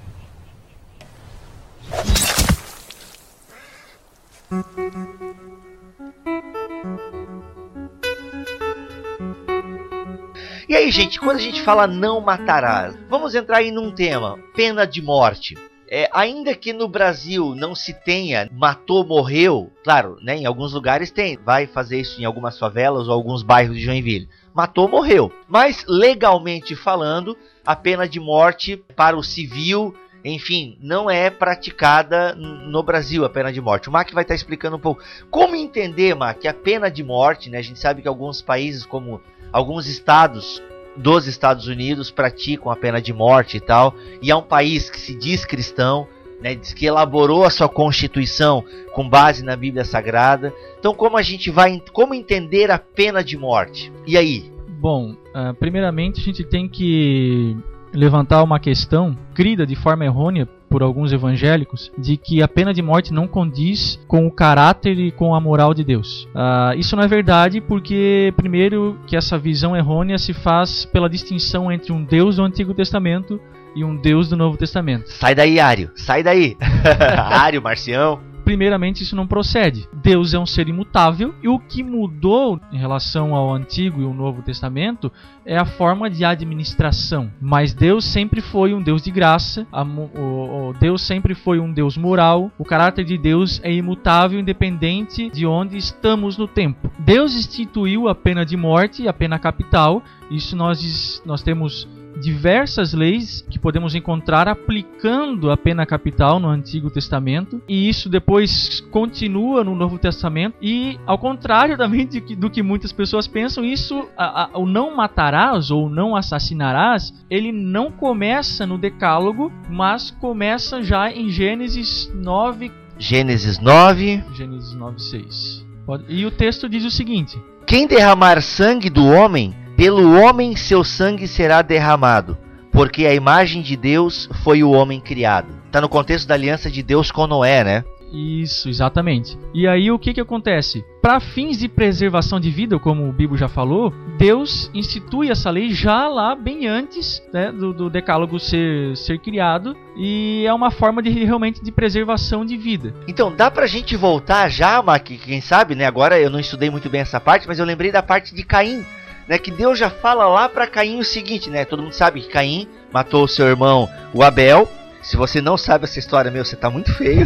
[10.69, 14.86] E aí, gente, quando a gente fala não matarás, vamos entrar aí num tema: pena
[14.86, 15.58] de morte.
[15.89, 21.10] É, ainda que no Brasil não se tenha matou, morreu, claro, né, em alguns lugares
[21.10, 24.29] tem, vai fazer isso em algumas favelas ou alguns bairros de Joinville.
[24.53, 25.34] Matou, morreu.
[25.47, 32.84] Mas legalmente falando, a pena de morte para o civil, enfim, não é praticada no
[32.84, 33.89] Brasil a pena de morte.
[33.89, 35.01] O Mac vai estar explicando um pouco
[35.32, 37.58] como entender, Mac, a pena de morte, né?
[37.58, 39.19] A gente sabe que alguns países como
[39.52, 40.62] alguns estados
[40.96, 45.00] dos Estados Unidos praticam a pena de morte e tal, e é um país que
[45.00, 46.08] se diz cristão,
[46.42, 50.54] né, diz que elaborou a sua constituição com base na Bíblia Sagrada.
[50.78, 53.92] Então, como a gente vai, como entender a pena de morte?
[54.06, 54.52] E aí?
[54.80, 57.58] Bom, ah, primeiramente a gente tem que
[57.94, 62.82] levantar uma questão crida de forma errônea por alguns evangélicos de que a pena de
[62.82, 66.27] morte não condiz com o caráter e com a moral de Deus.
[66.36, 71.71] Ah, isso não é verdade porque, primeiro, que essa visão errônea se faz pela distinção
[71.71, 73.39] entre um Deus do Antigo Testamento
[73.75, 75.10] e um Deus do Novo Testamento.
[75.12, 76.58] Sai daí, Ário, sai daí.
[77.32, 78.29] Ário, Marcião.
[78.50, 79.88] Primeiramente isso não procede.
[79.94, 84.12] Deus é um ser imutável e o que mudou em relação ao Antigo e o
[84.12, 85.12] Novo Testamento
[85.46, 87.32] é a forma de administração.
[87.40, 91.72] Mas Deus sempre foi um Deus de graça, a o, o Deus sempre foi um
[91.72, 96.92] Deus moral, o caráter de Deus é imutável, independente de onde estamos no tempo.
[96.98, 101.88] Deus instituiu a pena de morte, a pena capital, isso nós, nós temos
[102.19, 108.80] diversas leis que podemos encontrar aplicando a pena capital no Antigo Testamento e isso depois
[108.91, 114.07] continua no Novo Testamento e ao contrário também que- do que muitas pessoas pensam isso
[114.17, 120.82] a- a- o não matarás ou não assassinarás ele não começa no Decálogo mas começa
[120.84, 124.22] já em Gênesis 9 Gênesis 9.
[124.36, 127.39] Gênesis 9:6 Pode- e o texto diz o seguinte.
[127.65, 132.38] Quem derramar sangue do homem, pelo homem seu sangue será derramado,
[132.69, 135.47] porque a imagem de Deus foi o homem criado.
[135.67, 137.86] Está no contexto da aliança de Deus com Noé, né?
[138.11, 139.38] Isso, exatamente.
[139.53, 140.84] E aí o que que acontece?
[141.01, 145.73] Para fins de preservação de vida, como o Bibo já falou, Deus institui essa lei
[145.73, 151.01] já lá bem antes né, do, do decálogo ser, ser criado e é uma forma
[151.01, 152.93] de realmente de preservação de vida.
[153.07, 155.86] Então, dá pra gente voltar já, Mac, quem sabe, né?
[155.86, 158.84] Agora eu não estudei muito bem essa parte, mas eu lembrei da parte de Caim,
[159.30, 159.38] né?
[159.38, 161.63] Que Deus já fala lá pra Caim o seguinte, né?
[161.63, 164.67] Todo mundo sabe que Caim matou o seu irmão, o Abel.
[165.03, 167.25] Se você não sabe essa história, meu, você tá muito feio.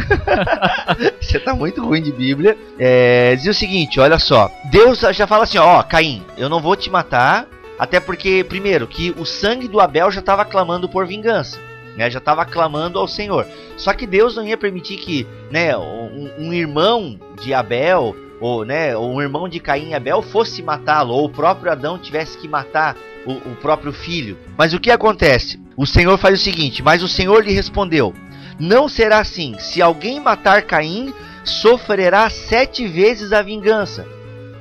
[1.19, 2.57] você tá muito ruim de Bíblia.
[2.77, 4.51] É, dizia o seguinte, olha só.
[4.65, 7.47] Deus já fala assim, ó, Caim, eu não vou te matar,
[7.79, 11.57] até porque, primeiro, que o sangue do Abel já estava clamando por vingança.
[11.95, 13.45] Né, já estava clamando ao Senhor.
[13.77, 18.93] Só que Deus não ia permitir que né, um, um irmão de Abel, ou, né,
[18.93, 22.45] ou um irmão de Caim e Abel fosse matá-lo, ou o próprio Adão tivesse que
[22.45, 22.93] matar
[23.25, 24.37] o, o próprio filho.
[24.57, 25.57] Mas o que acontece?
[25.77, 28.13] O Senhor faz o seguinte: Mas o Senhor lhe respondeu:
[28.59, 29.57] Não será assim.
[29.59, 31.13] Se alguém matar Caim,
[31.45, 34.05] sofrerá sete vezes a vingança.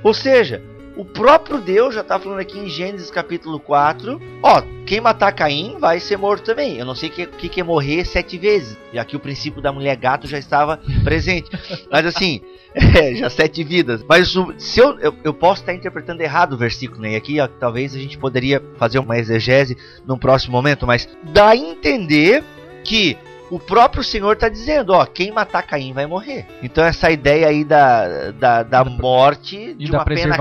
[0.05, 0.63] Ou seja,
[0.97, 4.21] o próprio Deus já está falando aqui em Gênesis capítulo 4.
[4.43, 6.77] Ó, quem matar Caim vai ser morto também.
[6.77, 8.77] Eu não sei o que, que, que é morrer sete vezes.
[8.93, 11.51] Já que o princípio da mulher gato já estava presente.
[11.91, 12.43] Mas assim,
[12.75, 14.05] é, já sete vidas.
[14.07, 17.13] Mas se eu, eu, eu posso estar interpretando errado o versículo, né?
[17.13, 19.77] E aqui ó, talvez a gente poderia fazer uma exegese
[20.07, 20.87] num próximo momento.
[20.87, 22.45] Mas dá a entender
[22.85, 23.17] que
[23.53, 26.47] o próprio Senhor está dizendo, ó, quem matar Caim vai morrer.
[26.63, 30.39] Então essa ideia aí da, da, da morte E de da uma pena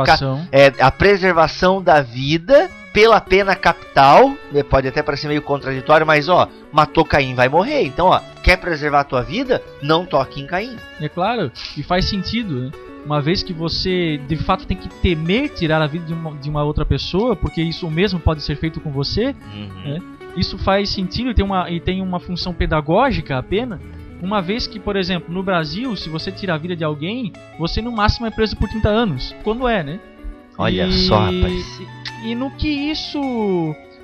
[0.49, 6.29] é a preservação da vida pela pena capital, né, pode até parecer meio contraditório, mas
[6.29, 7.83] ó, matou Caim, vai morrer.
[7.83, 9.61] Então, ó, quer preservar a tua vida?
[9.81, 10.77] Não toque em Caim.
[11.01, 12.71] É claro, e faz sentido, né?
[13.05, 16.49] Uma vez que você de fato tem que temer tirar a vida de uma, de
[16.49, 19.35] uma outra pessoa, porque isso mesmo pode ser feito com você,
[19.85, 20.20] É.
[20.35, 23.79] isso faz sentido e tem uma, e tem uma função pedagógica apenas.
[24.21, 27.81] Uma vez que, por exemplo, no Brasil, se você tirar a vida de alguém, você
[27.81, 29.35] no máximo é preso por 30 anos.
[29.43, 29.99] Quando é, né?
[30.57, 31.81] Olha E- só, rapaz.
[32.23, 33.19] E no que isso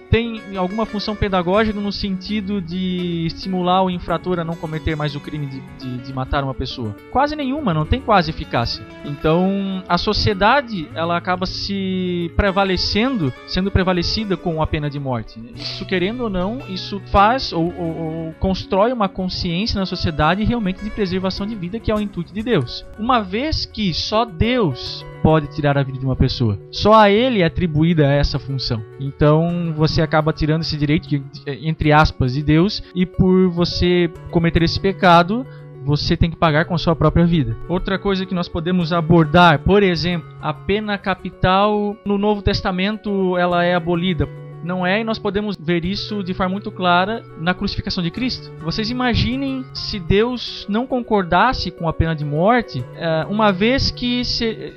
[0.09, 5.19] tem alguma função pedagógica no sentido de estimular o infrator a não cometer mais o
[5.19, 6.95] crime de, de, de matar uma pessoa?
[7.11, 8.85] Quase nenhuma, não tem quase eficácia.
[9.05, 15.39] Então a sociedade ela acaba se prevalecendo, sendo prevalecida com a pena de morte.
[15.55, 20.83] Isso querendo ou não, isso faz ou, ou- ou constrói uma consciência na sociedade realmente
[20.83, 22.85] de preservação de vida, que é o intuito de Deus.
[22.97, 26.57] Uma vez que só Deus pode tirar a vida de uma pessoa.
[26.71, 28.81] Só a ele é atribuída essa função.
[28.97, 31.21] Então você acaba tirando esse direito, de-
[31.67, 35.45] entre aspas, de Deus, e por você cometer esse pecado,
[35.83, 37.57] você tem que pagar com a sua própria vida.
[37.67, 43.65] Outra coisa que nós podemos abordar, por exemplo, a pena capital no Novo Testamento ela
[43.65, 44.29] é abolida.
[44.63, 48.51] Não é, e nós podemos ver isso de forma muito clara na crucificação de Cristo.
[48.61, 54.21] Vocês imaginem se Deus não concordasse com a pena de morte, eh, uma vez que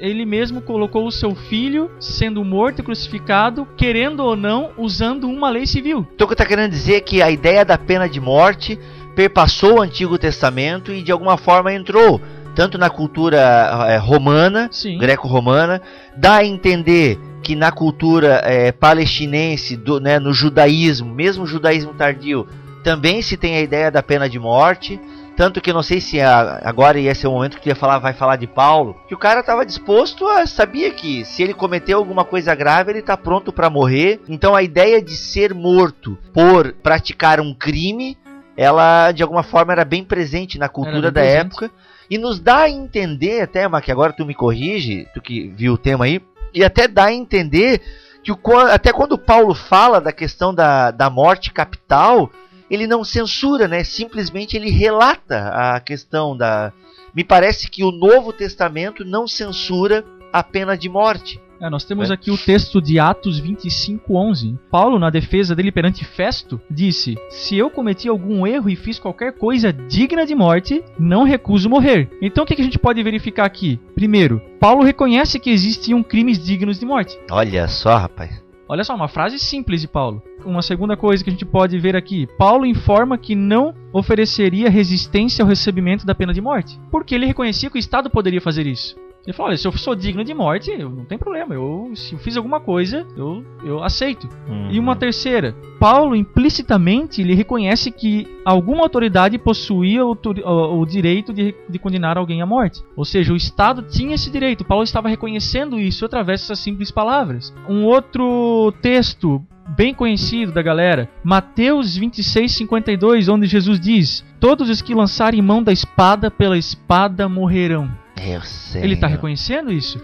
[0.00, 5.50] ele mesmo colocou o seu filho sendo morto e crucificado, querendo ou não, usando uma
[5.50, 6.06] lei civil.
[6.14, 8.78] Então o que está querendo dizer é que a ideia da pena de morte
[9.14, 12.20] perpassou o Antigo Testamento e de alguma forma entrou
[12.54, 14.68] tanto na cultura eh, romana,
[14.98, 15.80] greco-romana,
[16.16, 21.94] dá a entender que na cultura eh, palestinense, do, né, no judaísmo, mesmo o judaísmo
[21.94, 22.46] tardio,
[22.84, 25.00] também se tem a ideia da pena de morte.
[25.36, 27.98] Tanto que eu não sei se a- agora ia ser o momento que ia falar,
[27.98, 31.96] vai falar de Paulo, que o cara estava disposto a sabia que se ele cometeu
[31.96, 34.20] alguma coisa grave, ele está pronto para morrer.
[34.28, 38.18] Então a ideia de ser morto por praticar um crime,
[38.54, 41.40] ela de alguma forma era bem presente na cultura da presente.
[41.46, 41.70] época
[42.10, 45.74] e nos dá a entender até, mas que agora tu me corrige, tu que viu
[45.74, 46.20] o tema aí,
[46.54, 47.80] e até dá a entender
[48.22, 48.38] que o,
[48.70, 52.30] até quando Paulo fala da questão da, da morte capital,
[52.70, 53.82] ele não censura, né?
[53.82, 56.72] Simplesmente ele relata a questão da.
[57.14, 61.40] Me parece que o Novo Testamento não censura a pena de morte.
[61.60, 62.14] É, nós temos É.
[62.14, 64.56] aqui o texto de Atos 25:11.
[64.70, 69.32] Paulo, na defesa dele perante Festo, disse: Se eu cometi algum erro e fiz qualquer
[69.34, 72.08] coisa digna de morte, não recuso morrer.
[72.22, 73.78] Então o que que a gente pode verificar aqui?
[73.94, 77.18] Primeiro, Paulo reconhece que existiam crimes dignos de morte.
[77.30, 78.42] Olha só, rapaz.
[78.66, 80.22] Olha só, uma frase simples de Paulo.
[80.44, 85.42] Uma segunda coisa que a gente pode ver aqui: Paulo informa que não ofereceria resistência
[85.42, 88.96] ao recebimento da pena de morte, porque ele reconhecia que o Estado poderia fazer isso.
[89.26, 91.54] Ele falou: olha, se eu sou digno de morte, eu não tem problema.
[91.54, 94.26] Eu, se eu fiz alguma coisa, eu, eu aceito.
[94.70, 100.12] E uma terceira, Paulo implicitamente ele reconhece que alguma autoridade possuía o,
[100.44, 102.82] o- o direito de, de condenar alguém à morte.
[102.96, 104.64] Ou seja, o Estado tinha esse direito.
[104.64, 107.54] Paulo estava reconhecendo isso através dessas simples palavras.
[107.68, 109.42] Um outro texto
[109.76, 111.08] bem conhecido da galera.
[111.22, 117.28] Mateus 26, 52, onde Jesus diz: Todos os que lançarem mão da espada, pela espada
[117.28, 117.90] morrerão.
[118.24, 118.82] Eu sei.
[118.82, 120.00] Ele está reconhecendo isso?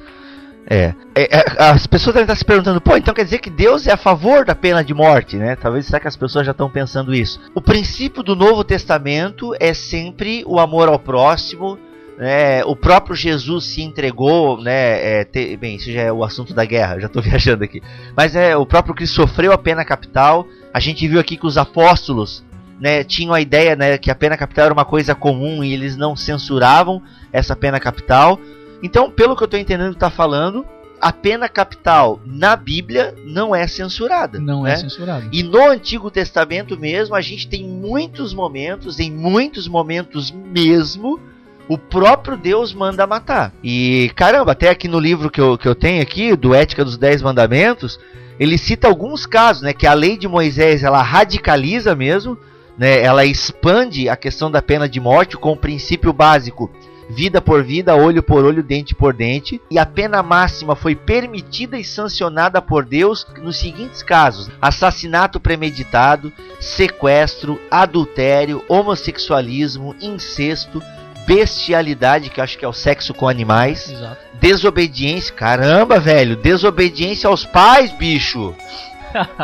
[0.69, 0.95] É.
[1.15, 3.93] É, é, As pessoas devem estar se perguntando, pô, então quer dizer que Deus é
[3.93, 5.55] a favor da pena de morte, né?
[5.55, 7.41] Talvez será que as pessoas já estão pensando isso.
[7.55, 11.79] O princípio do Novo Testamento é sempre o amor ao próximo.
[12.19, 12.65] Né?
[12.65, 15.21] O próprio Jesus se entregou, né?
[15.21, 17.83] É, te- bem, isso já é o assunto da guerra, já estou viajando aqui.
[18.17, 20.49] Mas é o próprio Cristo sofreu a pena capital.
[20.73, 22.43] A gente viu aqui que os apóstolos
[22.81, 25.97] né, tinham a ideia né, que a pena capital era uma coisa comum e eles
[25.97, 27.03] não censuravam
[27.33, 28.39] essa pena capital.
[28.83, 30.65] Então, pelo que eu estou entendendo que está falando,
[31.01, 34.39] a pena capital na Bíblia não é censurada.
[34.39, 34.73] Não né?
[34.73, 35.29] é censurado.
[35.33, 41.21] E no Antigo Testamento mesmo, a gente tem muitos momentos, em muitos momentos mesmo,
[41.69, 43.53] o próprio Deus manda matar.
[43.63, 46.97] E caramba, até aqui no livro que eu, que eu tenho aqui, do Ética dos
[46.97, 47.99] Dez Mandamentos,
[48.39, 49.73] ele cita alguns casos, né?
[49.73, 52.39] Que a lei de Moisés ela radicaliza mesmo,
[52.79, 53.01] né?
[53.03, 56.71] Ela expande a questão da pena de morte com o princípio básico
[57.09, 61.79] vida por vida, olho por olho, dente por dente, e a pena máxima foi permitida
[61.79, 70.83] e sancionada por Deus nos seguintes casos: assassinato premeditado, sequestro, adultério, homossexualismo, incesto,
[71.27, 74.21] bestialidade, que eu acho que é o sexo com animais, Exato.
[74.41, 78.55] desobediência, caramba, velho, desobediência aos pais, bicho.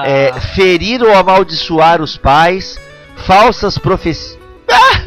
[0.05, 2.79] É, ferir ou amaldiçoar os pais,
[3.23, 4.39] falsas profecias.
[4.71, 5.03] Ah!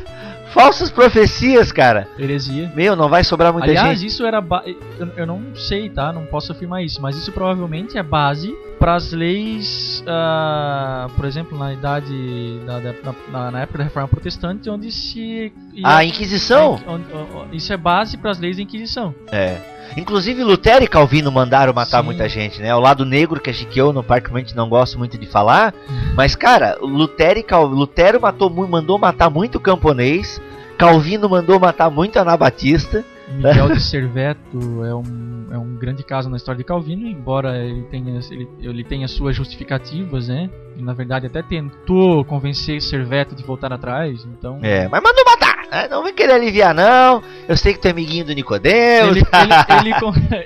[0.54, 2.08] Falsas profecias, cara.
[2.18, 2.72] Heresia.
[2.74, 4.08] Meu, não vai sobrar muita Aliás, gente.
[4.10, 4.40] isso era.
[4.40, 6.14] ba- Eu, eu não sei, tá?
[6.14, 11.58] Não posso afirmar isso, mas isso provavelmente é base para as leis, ah, por exemplo,
[11.58, 12.60] na idade.
[12.66, 15.52] da- da- na, época da Reforma Protestante, onde se.
[15.84, 16.80] A Inquisição?
[16.88, 19.14] onde- onde- isso é base para as leis da Inquisição.
[19.34, 19.58] É.
[19.98, 22.06] Inclusive Lutero e Calvino mandaram matar Sim.
[22.06, 22.74] muita gente, né?
[22.76, 25.74] O lado negro que, a gente- que eu não, particularmente não gosto muito de falar.
[26.16, 27.66] Mas, cara, Lutero, e Cal...
[27.66, 30.42] Lutero matou, mandou matar muito camponês.
[30.78, 33.04] Calvino mandou matar muito anabatista.
[33.28, 37.84] Miguel de Serveto é um, é um grande caso na história de Calvino, embora ele
[37.84, 40.50] tenha, ele, ele tenha suas justificativas, né?
[40.78, 44.60] E na verdade até tentou convencer Serveto de voltar atrás, então.
[44.62, 45.66] É, mas mandou matar.
[45.72, 45.88] né?
[45.90, 47.24] Não vem querer aliviar, não.
[47.48, 49.18] Eu sei que tu é amiguinho do Nicodemus.
[49.18, 49.26] Ele,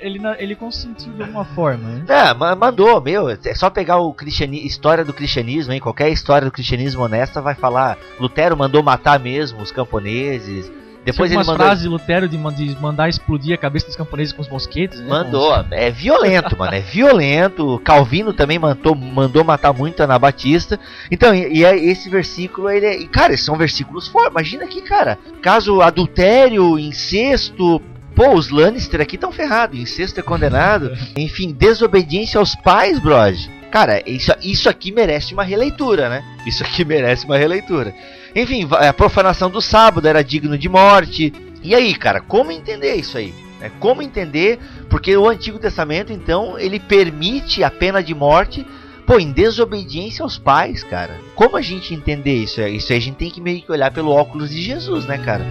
[0.18, 2.04] ele, ele, consentiu de alguma forma, né?
[2.08, 3.28] É, ma- mandou, meu.
[3.28, 4.64] É só pegar o cristiani...
[4.64, 5.80] história do cristianismo, hein?
[5.80, 7.98] Qualquer história do cristianismo honesta vai falar.
[8.18, 10.70] Lutero mandou matar mesmo os camponeses.
[11.04, 11.56] Depois ele mandou.
[11.56, 15.00] frases de Lutero de, man- de mandar explodir a cabeça dos camponeses com os mosquetes,
[15.00, 15.06] né?
[15.08, 17.80] Mandou, é violento, mano, é violento.
[17.84, 20.78] Calvino também mandou, mandou matar muito Anabatista.
[21.10, 24.30] Então, e, e é- esse versículo, ele é, cara, são versículos fortes.
[24.32, 27.80] Imagina aqui, cara, caso adultério, incesto,
[28.14, 30.92] pô, os Lannister aqui estão ferrados, incesto é condenado.
[31.16, 33.38] Enfim, desobediência aos pais, brother.
[33.70, 36.24] Cara, isso, isso aqui merece uma releitura, né?
[36.46, 37.94] Isso aqui merece uma releitura.
[38.34, 41.32] Enfim, a profanação do sábado era digno de morte.
[41.62, 43.34] E aí, cara, como entender isso aí?
[43.60, 43.70] né?
[43.78, 44.58] Como entender?
[44.88, 48.66] Porque o Antigo Testamento, então, ele permite a pena de morte,
[49.06, 51.20] pô, em desobediência aos pais, cara.
[51.34, 52.60] Como a gente entender isso?
[52.62, 55.44] Isso aí a gente tem que meio que olhar pelo óculos de Jesus, né, cara?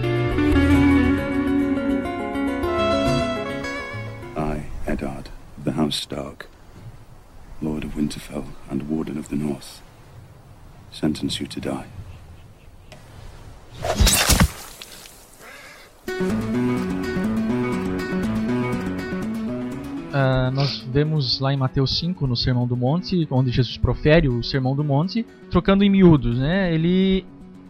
[4.36, 6.46] I, Eddard, of the House Stark,
[7.62, 9.80] Lord of Winterfell and Warden of the North,
[10.90, 11.99] sentence you to die.
[20.12, 24.42] Ah, nós vemos lá em Mateus 5, no Sermão do Monte, onde Jesus profere o
[24.42, 26.74] Sermão do Monte, trocando em miúdos, né?
[26.74, 27.24] Ele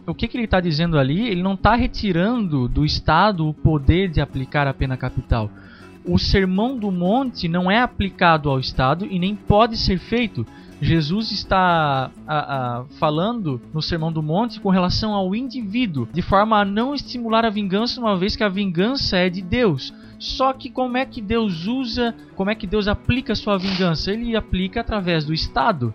[0.07, 1.27] o que, que ele está dizendo ali?
[1.27, 5.49] Ele não está retirando do Estado o poder de aplicar a pena capital.
[6.03, 10.45] O Sermão do Monte não é aplicado ao Estado e nem pode ser feito.
[10.81, 16.59] Jesus está a- a- falando no Sermão do Monte com relação ao indivíduo, de forma
[16.59, 19.93] a não estimular a vingança, uma vez que a vingança é de Deus.
[20.17, 24.11] Só que como é que Deus usa, como é que Deus aplica a sua vingança?
[24.11, 25.93] Ele aplica através do Estado.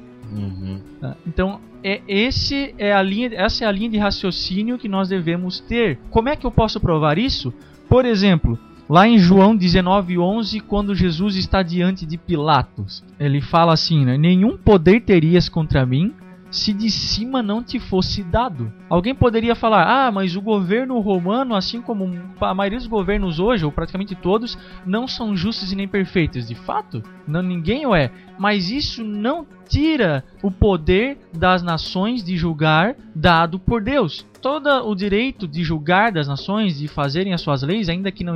[1.00, 1.16] Tá?
[1.26, 5.60] Então, é, esse é a linha, essa é a linha de raciocínio que nós devemos
[5.60, 5.98] ter.
[6.10, 7.52] Como é que eu posso provar isso?
[7.88, 8.58] Por exemplo,
[8.88, 14.56] lá em João 19:11, quando Jesus está diante de Pilatos, ele fala assim: né, Nenhum
[14.56, 16.14] poder terias contra mim
[16.50, 18.72] se de cima não te fosse dado.
[18.88, 22.10] Alguém poderia falar: Ah, mas o governo romano, assim como
[22.40, 26.48] a maioria dos governos hoje, ou praticamente todos, não são justos e nem perfeitos.
[26.48, 28.10] De fato, não ninguém o é.
[28.38, 34.24] Mas isso não tira o poder das nações de julgar dado por Deus.
[34.40, 38.34] Todo o direito de julgar das nações, de fazerem as suas leis, ainda que não,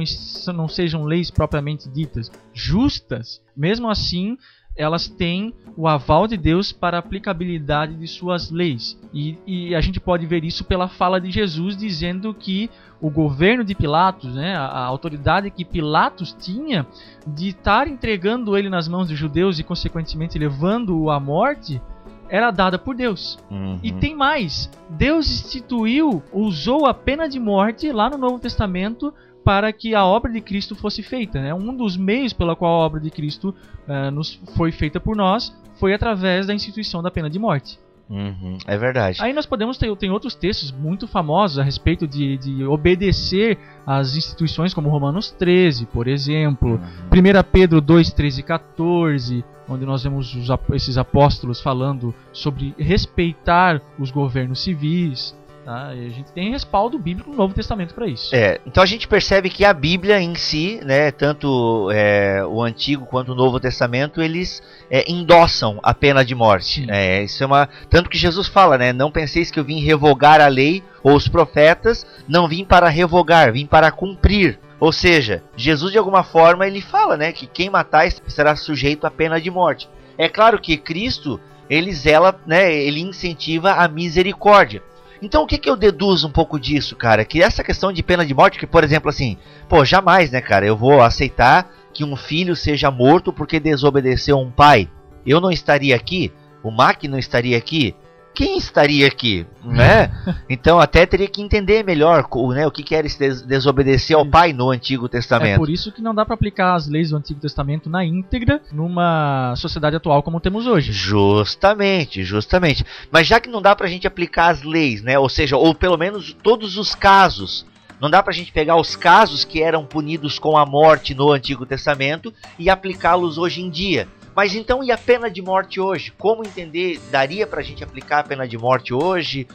[0.55, 4.37] não sejam leis propriamente ditas justas, mesmo assim
[4.81, 8.99] elas têm o aval de Deus para a aplicabilidade de suas leis.
[9.13, 12.71] E, e a gente pode ver isso pela fala de Jesus dizendo que
[13.01, 16.87] o governo de Pilatos, né, a, a autoridade que Pilatos tinha
[17.27, 21.81] de estar entregando ele nas mãos dos judeus e, consequentemente, levando-o à morte,
[22.29, 23.39] era dada por Deus.
[23.51, 23.79] Uhum.
[23.83, 29.13] E tem mais: Deus instituiu, usou a pena de morte lá no Novo Testamento
[29.45, 31.41] para que a obra de Cristo fosse feita.
[31.41, 31.55] Né?
[31.55, 33.55] Um dos meios pela qual a obra de Cristo
[33.89, 37.79] eh, nos foi feita por nós foi através da instituição da pena de morte.
[38.11, 39.23] Uhum, é verdade.
[39.23, 44.17] Aí nós podemos ter tem outros textos muito famosos a respeito de, de obedecer às
[44.17, 50.35] instituições como Romanos 13, por exemplo, 1 Pedro 2, 13 e 14, onde nós vemos
[50.35, 55.39] os esses apóstolos falando sobre respeitar os governos civis.
[55.65, 55.95] Tá?
[55.95, 58.35] E a gente tem respaldo bíblico no Novo Testamento para isso.
[58.35, 63.05] É, então a gente percebe que a Bíblia em si, né, tanto é, o Antigo
[63.07, 66.87] quanto o Novo Testamento, eles é, endossam a pena de morte.
[66.87, 67.23] Né?
[67.23, 70.49] isso é uma tanto que Jesus fala, né, não penseis que eu vim revogar a
[70.49, 74.59] lei ou os profetas, não vim para revogar, vim para cumprir.
[74.79, 79.11] Ou seja, Jesus de alguma forma ele fala, né, que quem matar será sujeito à
[79.11, 79.89] pena de morte.
[80.17, 81.39] É claro que Cristo
[81.69, 84.83] ele zela, né, ele incentiva a misericórdia.
[85.23, 87.25] Então o que, que eu deduzo um pouco disso, cara?
[87.25, 89.37] Que essa questão de pena de morte, que por exemplo assim,
[89.69, 94.51] pô, jamais, né, cara, eu vou aceitar que um filho seja morto porque desobedeceu um
[94.51, 94.89] pai.
[95.27, 97.95] Eu não estaria aqui, o Mac não estaria aqui.
[98.41, 100.11] Quem estaria aqui, né?
[100.49, 104.27] Então até teria que entender melhor o, né, o que, que era esse desobedecer ao
[104.27, 105.59] pai no Antigo É Testamento.
[105.59, 109.55] por isso que não dá para aplicar as leis do Antigo Testamento na íntegra numa
[109.57, 110.91] sociedade atual como temos hoje.
[110.93, 112.85] Justamente, justamente.
[113.11, 115.19] Mas já que não dá pra gente aplicar as leis, né?
[115.19, 117.67] Ou seja, ou pelo menos todos os casos.
[118.01, 121.67] Não dá pra gente pegar os casos que eram punidos com a morte no Antigo
[121.67, 124.09] Testamento e aplicá-los hoje em dia.
[124.35, 126.13] Mas então e a pena de morte hoje?
[126.17, 127.01] Como entender?
[127.11, 129.47] Daria pra gente aplicar a pena de morte hoje?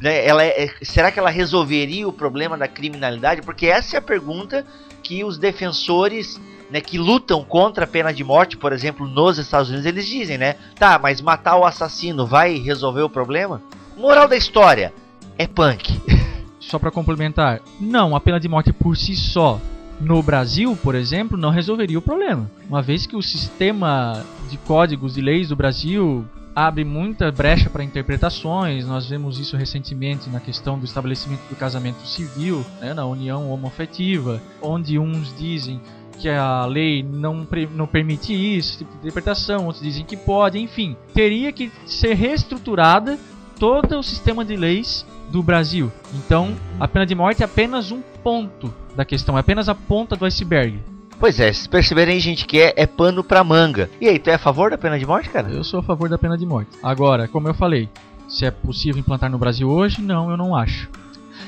[0.00, 3.42] Né, Ela é- é- será que ela resolveria o problema da criminalidade?
[3.42, 4.64] Porque essa é a pergunta
[5.02, 6.40] que os defensores
[6.70, 10.36] né, que lutam contra a pena de morte, por exemplo, nos Estados Unidos, eles dizem,
[10.36, 10.56] né?
[10.78, 13.62] Tá, mas matar o assassino vai resolver o problema?
[13.96, 14.92] Moral da história,
[15.38, 15.98] é punk.
[16.60, 19.58] Só para complementar, não, a pena de morte por si só
[20.00, 22.50] no Brasil, por exemplo, não resolveria o problema.
[22.68, 26.24] Uma vez que o sistema de códigos e leis do Brasil
[26.54, 32.04] abre muita brecha para interpretações, nós vemos isso recentemente na questão do estabelecimento do casamento
[32.06, 35.80] civil, né, na união homoafetiva, onde uns dizem
[36.18, 40.96] que a lei não, não permite isso, tipo de interpretação, outros dizem que pode, enfim,
[41.14, 43.16] teria que ser reestruturada
[43.58, 45.90] todo o sistema de leis do Brasil.
[46.14, 50.16] Então, a pena de morte é apenas um ponto da questão, é apenas a ponta
[50.16, 50.80] do iceberg.
[51.20, 53.90] Pois é, vocês perceberem aí, gente, que é, é pano pra manga.
[54.00, 55.48] E aí, tu é a favor da pena de morte, cara?
[55.50, 56.70] Eu sou a favor da pena de morte.
[56.82, 57.88] Agora, como eu falei,
[58.28, 60.88] se é possível implantar no Brasil hoje, não, eu não acho.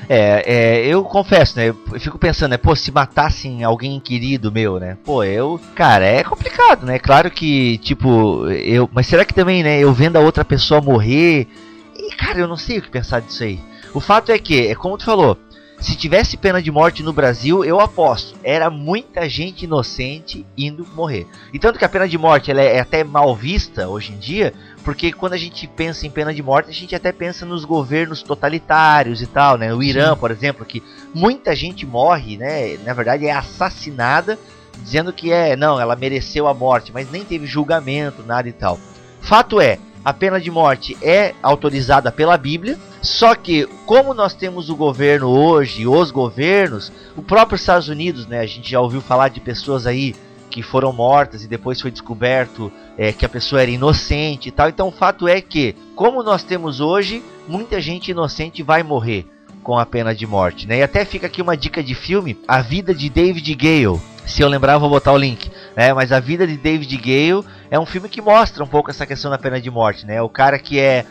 [0.09, 1.69] É, é, eu confesso, né?
[1.69, 2.57] Eu fico pensando, né?
[2.57, 4.97] Pô, se matassem alguém querido meu, né?
[5.05, 5.59] Pô, eu.
[5.75, 6.99] Cara, é complicado, né?
[6.99, 8.89] Claro que, tipo, eu.
[8.91, 9.79] Mas será que também, né?
[9.79, 11.47] Eu vendo a outra pessoa morrer.
[11.95, 13.59] E, cara, eu não sei o que pensar disso aí.
[13.93, 15.37] O fato é que, é como tu falou.
[15.81, 21.25] Se tivesse pena de morte no Brasil, eu aposto, era muita gente inocente indo morrer.
[21.51, 24.53] E tanto que a pena de morte ela é até mal vista hoje em dia,
[24.83, 28.21] porque quando a gente pensa em pena de morte, a gente até pensa nos governos
[28.21, 29.73] totalitários e tal, né?
[29.73, 30.19] O Irã, Sim.
[30.19, 30.83] por exemplo, que
[31.15, 32.77] muita gente morre, né?
[32.85, 34.37] Na verdade é assassinada,
[34.83, 38.79] dizendo que é, não, ela mereceu a morte, mas nem teve julgamento, nada e tal.
[39.19, 44.69] Fato é, a pena de morte é autorizada pela Bíblia, só que como nós temos
[44.69, 48.39] o governo hoje, os governos, o próprio Estados Unidos, né?
[48.39, 50.15] A gente já ouviu falar de pessoas aí
[50.49, 54.69] que foram mortas e depois foi descoberto é, que a pessoa era inocente e tal.
[54.69, 59.25] Então o fato é que, como nós temos hoje, muita gente inocente vai morrer
[59.63, 60.79] com a pena de morte, né?
[60.79, 64.01] E até fica aqui uma dica de filme, A Vida de David Gale.
[64.25, 65.51] Se eu lembrar, eu vou botar o link.
[65.75, 69.05] É, mas A Vida de David Gale é um filme que mostra um pouco essa
[69.05, 70.21] questão da pena de morte, né?
[70.21, 71.05] O cara que é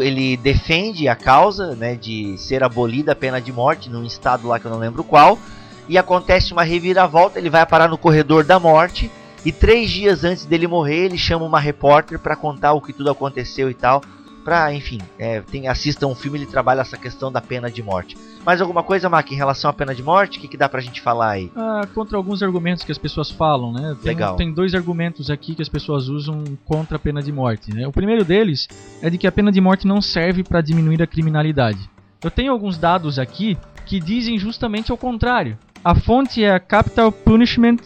[0.00, 4.58] ele defende a causa, né, de ser abolida a pena de morte num estado lá
[4.58, 5.38] que eu não lembro qual,
[5.86, 9.10] e acontece uma reviravolta, ele vai parar no corredor da morte
[9.44, 13.10] e três dias antes dele morrer ele chama uma repórter para contar o que tudo
[13.10, 14.00] aconteceu e tal,
[14.46, 18.16] pra, enfim, é, tem, assista um filme ele trabalha essa questão da pena de morte.
[18.44, 20.38] Mais alguma coisa, Mac, em relação à pena de morte?
[20.38, 21.50] O que, que dá pra gente falar aí?
[21.56, 23.96] Ah, contra alguns argumentos que as pessoas falam, né?
[24.00, 24.36] Tem, Legal.
[24.36, 27.88] tem dois argumentos aqui que as pessoas usam contra a pena de morte, né?
[27.88, 28.68] O primeiro deles
[29.02, 31.80] é de que a pena de morte não serve para diminuir a criminalidade.
[32.22, 35.58] Eu tenho alguns dados aqui que dizem justamente ao contrário.
[35.84, 37.78] A fonte é a Capital Punishment,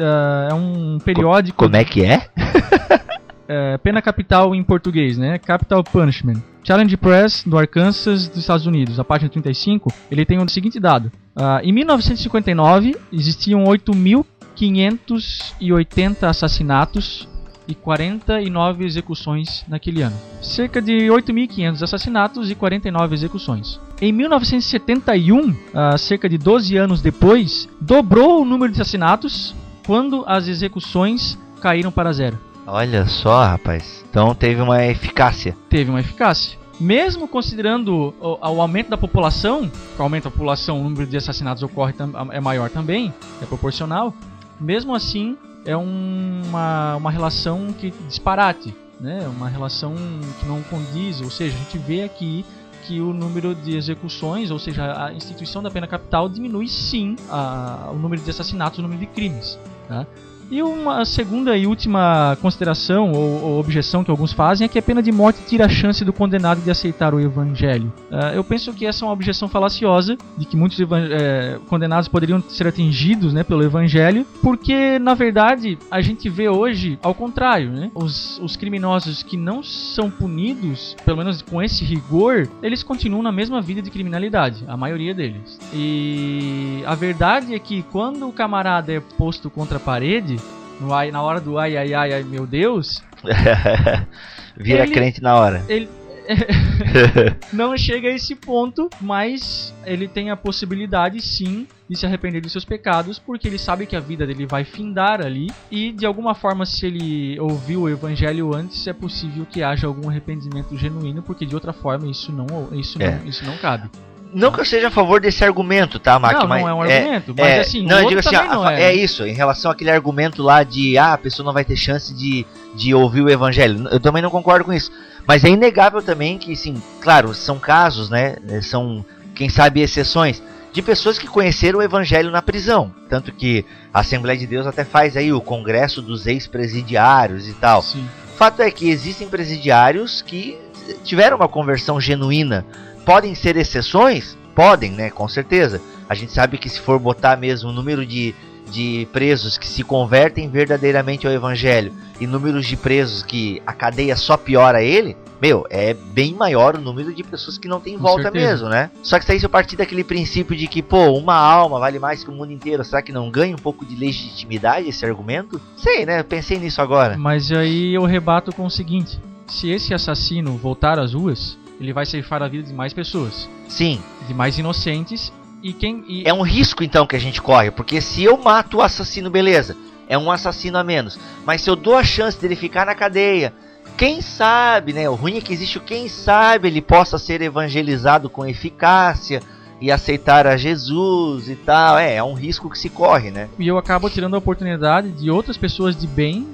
[0.00, 2.28] ah, é um periódico Como é que é?
[3.48, 5.38] é, pena capital em português, né?
[5.38, 6.42] Capital Punishment.
[6.62, 11.10] Challenge Press do Arkansas, dos Estados Unidos, a página 35, ele tem o seguinte dado.
[11.34, 17.26] Ah, em 1959, existiam 8.580 assassinatos
[17.66, 20.16] e 49 execuções naquele ano.
[20.42, 23.80] Cerca de 8.500 assassinatos e 49 execuções.
[23.98, 29.54] Em 1971, ah, cerca de 12 anos depois, dobrou o número de assassinatos
[29.86, 32.38] quando as execuções caíram para zero.
[32.70, 34.04] Olha só, rapaz.
[34.10, 35.56] Então teve uma eficácia.
[35.70, 36.58] Teve uma eficácia.
[36.78, 41.16] Mesmo considerando o, o aumento da população, com o aumento da população, o número de
[41.16, 41.92] assassinatos ocorre
[42.30, 43.12] é maior também,
[43.42, 44.14] é proporcional.
[44.60, 49.26] Mesmo assim, é um- uma, uma relação que disparate, né?
[49.28, 49.94] Uma relação
[50.40, 52.44] que não condiz, ou seja, a gente vê aqui
[52.86, 57.90] que o número de execuções, ou seja, a instituição da pena capital diminui sim a-
[57.92, 59.58] o número de assassinatos, o número de crimes.
[59.88, 60.06] Tá?
[60.50, 64.82] E uma segunda e última consideração ou, ou objeção que alguns fazem é que a
[64.82, 67.92] pena de morte tira a chance do condenado de aceitar o evangelho.
[68.10, 72.40] Ah, eu penso que essa é uma objeção falaciosa, de que muitos eh, condenados poderiam
[72.48, 77.70] ser atingidos né, pelo evangelho, porque na verdade a gente vê hoje ao contrário.
[77.70, 77.90] Né?
[77.94, 83.32] Os, os criminosos que não são punidos, pelo menos com esse rigor, eles continuam na
[83.32, 85.58] mesma vida de criminalidade, a maioria deles.
[85.74, 90.37] E a verdade é que quando o camarada é posto contra a parede,
[90.80, 93.02] no ai- na hora do ai ai ai, ai meu Deus,
[94.56, 95.64] Vira Ele- crente na hora.
[95.68, 95.88] ele
[97.52, 102.52] não chega a esse ponto, mas ele tem a possibilidade sim de se arrepender dos
[102.52, 106.34] seus pecados, porque ele sabe que a vida dele vai findar ali e de alguma
[106.34, 111.46] forma se ele ouviu o evangelho antes, é possível que haja algum arrependimento genuíno, porque
[111.46, 112.46] de outra forma isso não
[112.78, 113.12] isso É.
[113.18, 113.88] não, isso não cabe.
[114.32, 116.34] Não que eu seja a favor desse argumento, tá, Mac?
[116.34, 118.82] não, mas não é um argumento, mas é, assim, não, eu digo assim, a- é.
[118.84, 122.12] é isso, em relação àquele argumento lá de ah, a pessoa não vai ter chance
[122.14, 123.88] de, de ouvir o evangelho.
[123.90, 124.90] Eu também não concordo com isso.
[125.26, 128.36] Mas é inegável também que, sim, claro, são casos, né?
[128.48, 129.04] eh, São,
[129.34, 132.92] quem sabe, exceções de pessoas que conheceram o evangelho na prisão.
[133.08, 137.82] Tanto que a Assembleia de Deus até faz aí o congresso dos ex-presidiários e tal.
[137.82, 138.06] Sim.
[138.36, 140.58] Fato é que existem presidiários que
[141.04, 142.64] tiveram uma conversão genuína.
[143.08, 144.36] Podem ser exceções?
[144.54, 145.08] Podem, né?
[145.08, 145.80] Com certeza.
[146.06, 148.34] A gente sabe que se for botar mesmo o número de,
[148.70, 151.90] de presos que se convertem verdadeiramente ao evangelho
[152.20, 156.80] e números de presos que a cadeia só piora ele, meu, é bem maior o
[156.82, 158.46] número de pessoas que não tem Com volta certeza.
[158.46, 158.90] mesmo, né?
[159.02, 161.98] Só que se aí se eu partir daquele princípio de que, pô, uma alma vale
[161.98, 165.58] mais que o mundo inteiro, será que não ganha um pouco de legitimidade esse argumento?
[165.78, 166.20] Sei, né?
[166.20, 167.16] Eu pensei nisso agora.
[167.16, 172.06] Mas aí eu rebato com o seguinte: se esse assassino voltar às ruas, ele vai
[172.06, 176.42] ceifar a vida de mais pessoas, Sim, de mais inocentes e quem e É um
[176.42, 179.76] risco então que a gente corre, porque se eu mato o assassino, beleza,
[180.08, 181.18] é um assassino a menos.
[181.44, 183.52] Mas se eu dou a chance dele ficar na cadeia,
[183.96, 185.08] quem sabe, né?
[185.08, 189.42] O ruim é que existe o quem sabe ele possa ser evangelizado com eficácia
[189.80, 191.98] e aceitar a Jesus e tal.
[191.98, 193.48] É, é um risco que se corre, né?
[193.58, 196.46] e eu acabo tirando a oportunidade de outras pessoas de bem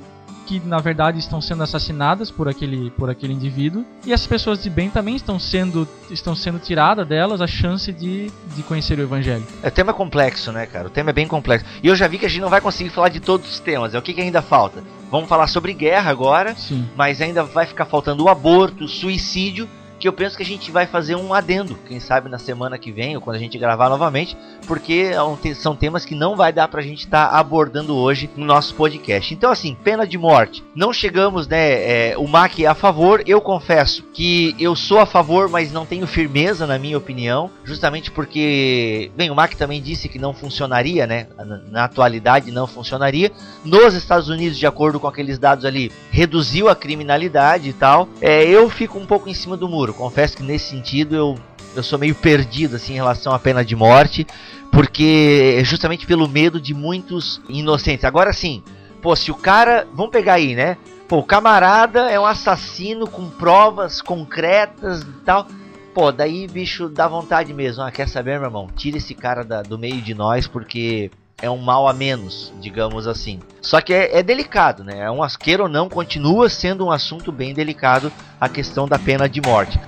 [0.46, 4.70] que na verdade estão sendo assassinadas por aquele por aquele indivíduo e as pessoas de
[4.70, 9.46] bem também estão sendo estão sendo tirada delas a chance de, de conhecer o evangelho.
[9.62, 10.86] O tema é complexo, né, cara?
[10.86, 11.66] O tema é bem complexo.
[11.82, 13.94] E eu já vi que a gente não vai conseguir falar de todos os temas.
[13.94, 14.82] É o que, que ainda falta?
[15.10, 16.54] Vamos falar sobre guerra agora.
[16.54, 16.88] Sim.
[16.96, 19.68] mas ainda vai ficar faltando o aborto, o suicídio,
[19.98, 22.92] que eu penso que a gente vai fazer um adendo, quem sabe na semana que
[22.92, 24.36] vem ou quando a gente gravar novamente,
[24.66, 28.74] porque é são temas que não vai dar pra gente estar abordando hoje no nosso
[28.74, 29.32] podcast.
[29.32, 30.64] Então assim, pena de morte.
[30.74, 35.06] Não chegamos, né, é, o Mac é a favor, eu confesso que eu sou a
[35.06, 40.08] favor, mas não tenho firmeza na minha opinião, justamente porque, bem, o Mac também disse
[40.08, 43.30] que não funcionaria, né, na, na atualidade não funcionaria,
[43.64, 48.08] nos Estados Unidos, de acordo com aqueles dados ali, reduziu a criminalidade e tal.
[48.20, 49.83] É, eu fico um pouco em cima do muro.
[49.92, 51.38] Confesso que nesse sentido eu,
[51.76, 54.26] eu sou meio perdido assim em relação à pena de morte,
[54.72, 58.04] porque é justamente pelo medo de muitos inocentes.
[58.04, 58.62] Agora sim,
[59.02, 60.76] pô, se o cara, vamos pegar aí, né?
[61.06, 65.46] Pô, o camarada é um assassino com provas concretas e tal.
[65.92, 67.82] Pô, daí, bicho, dá vontade mesmo.
[67.82, 68.68] Ah, quer saber, meu irmão?
[68.74, 71.10] Tira esse cara da- do meio de nós, porque
[71.40, 73.40] é um mal a menos, digamos assim.
[73.60, 75.00] Só que é, é delicado, né?
[75.00, 79.28] É um asqueiro ou não, continua sendo um assunto bem delicado a questão da pena
[79.28, 79.78] de morte.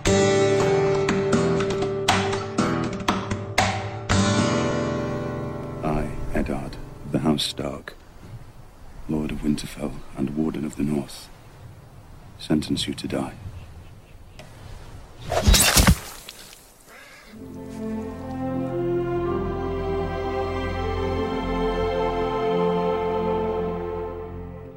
[5.82, 6.76] I, Eddard,
[7.12, 7.94] the House Stark,
[9.08, 11.28] Lord of Winterfell and Warden of the North,
[12.38, 13.34] sentence you to die.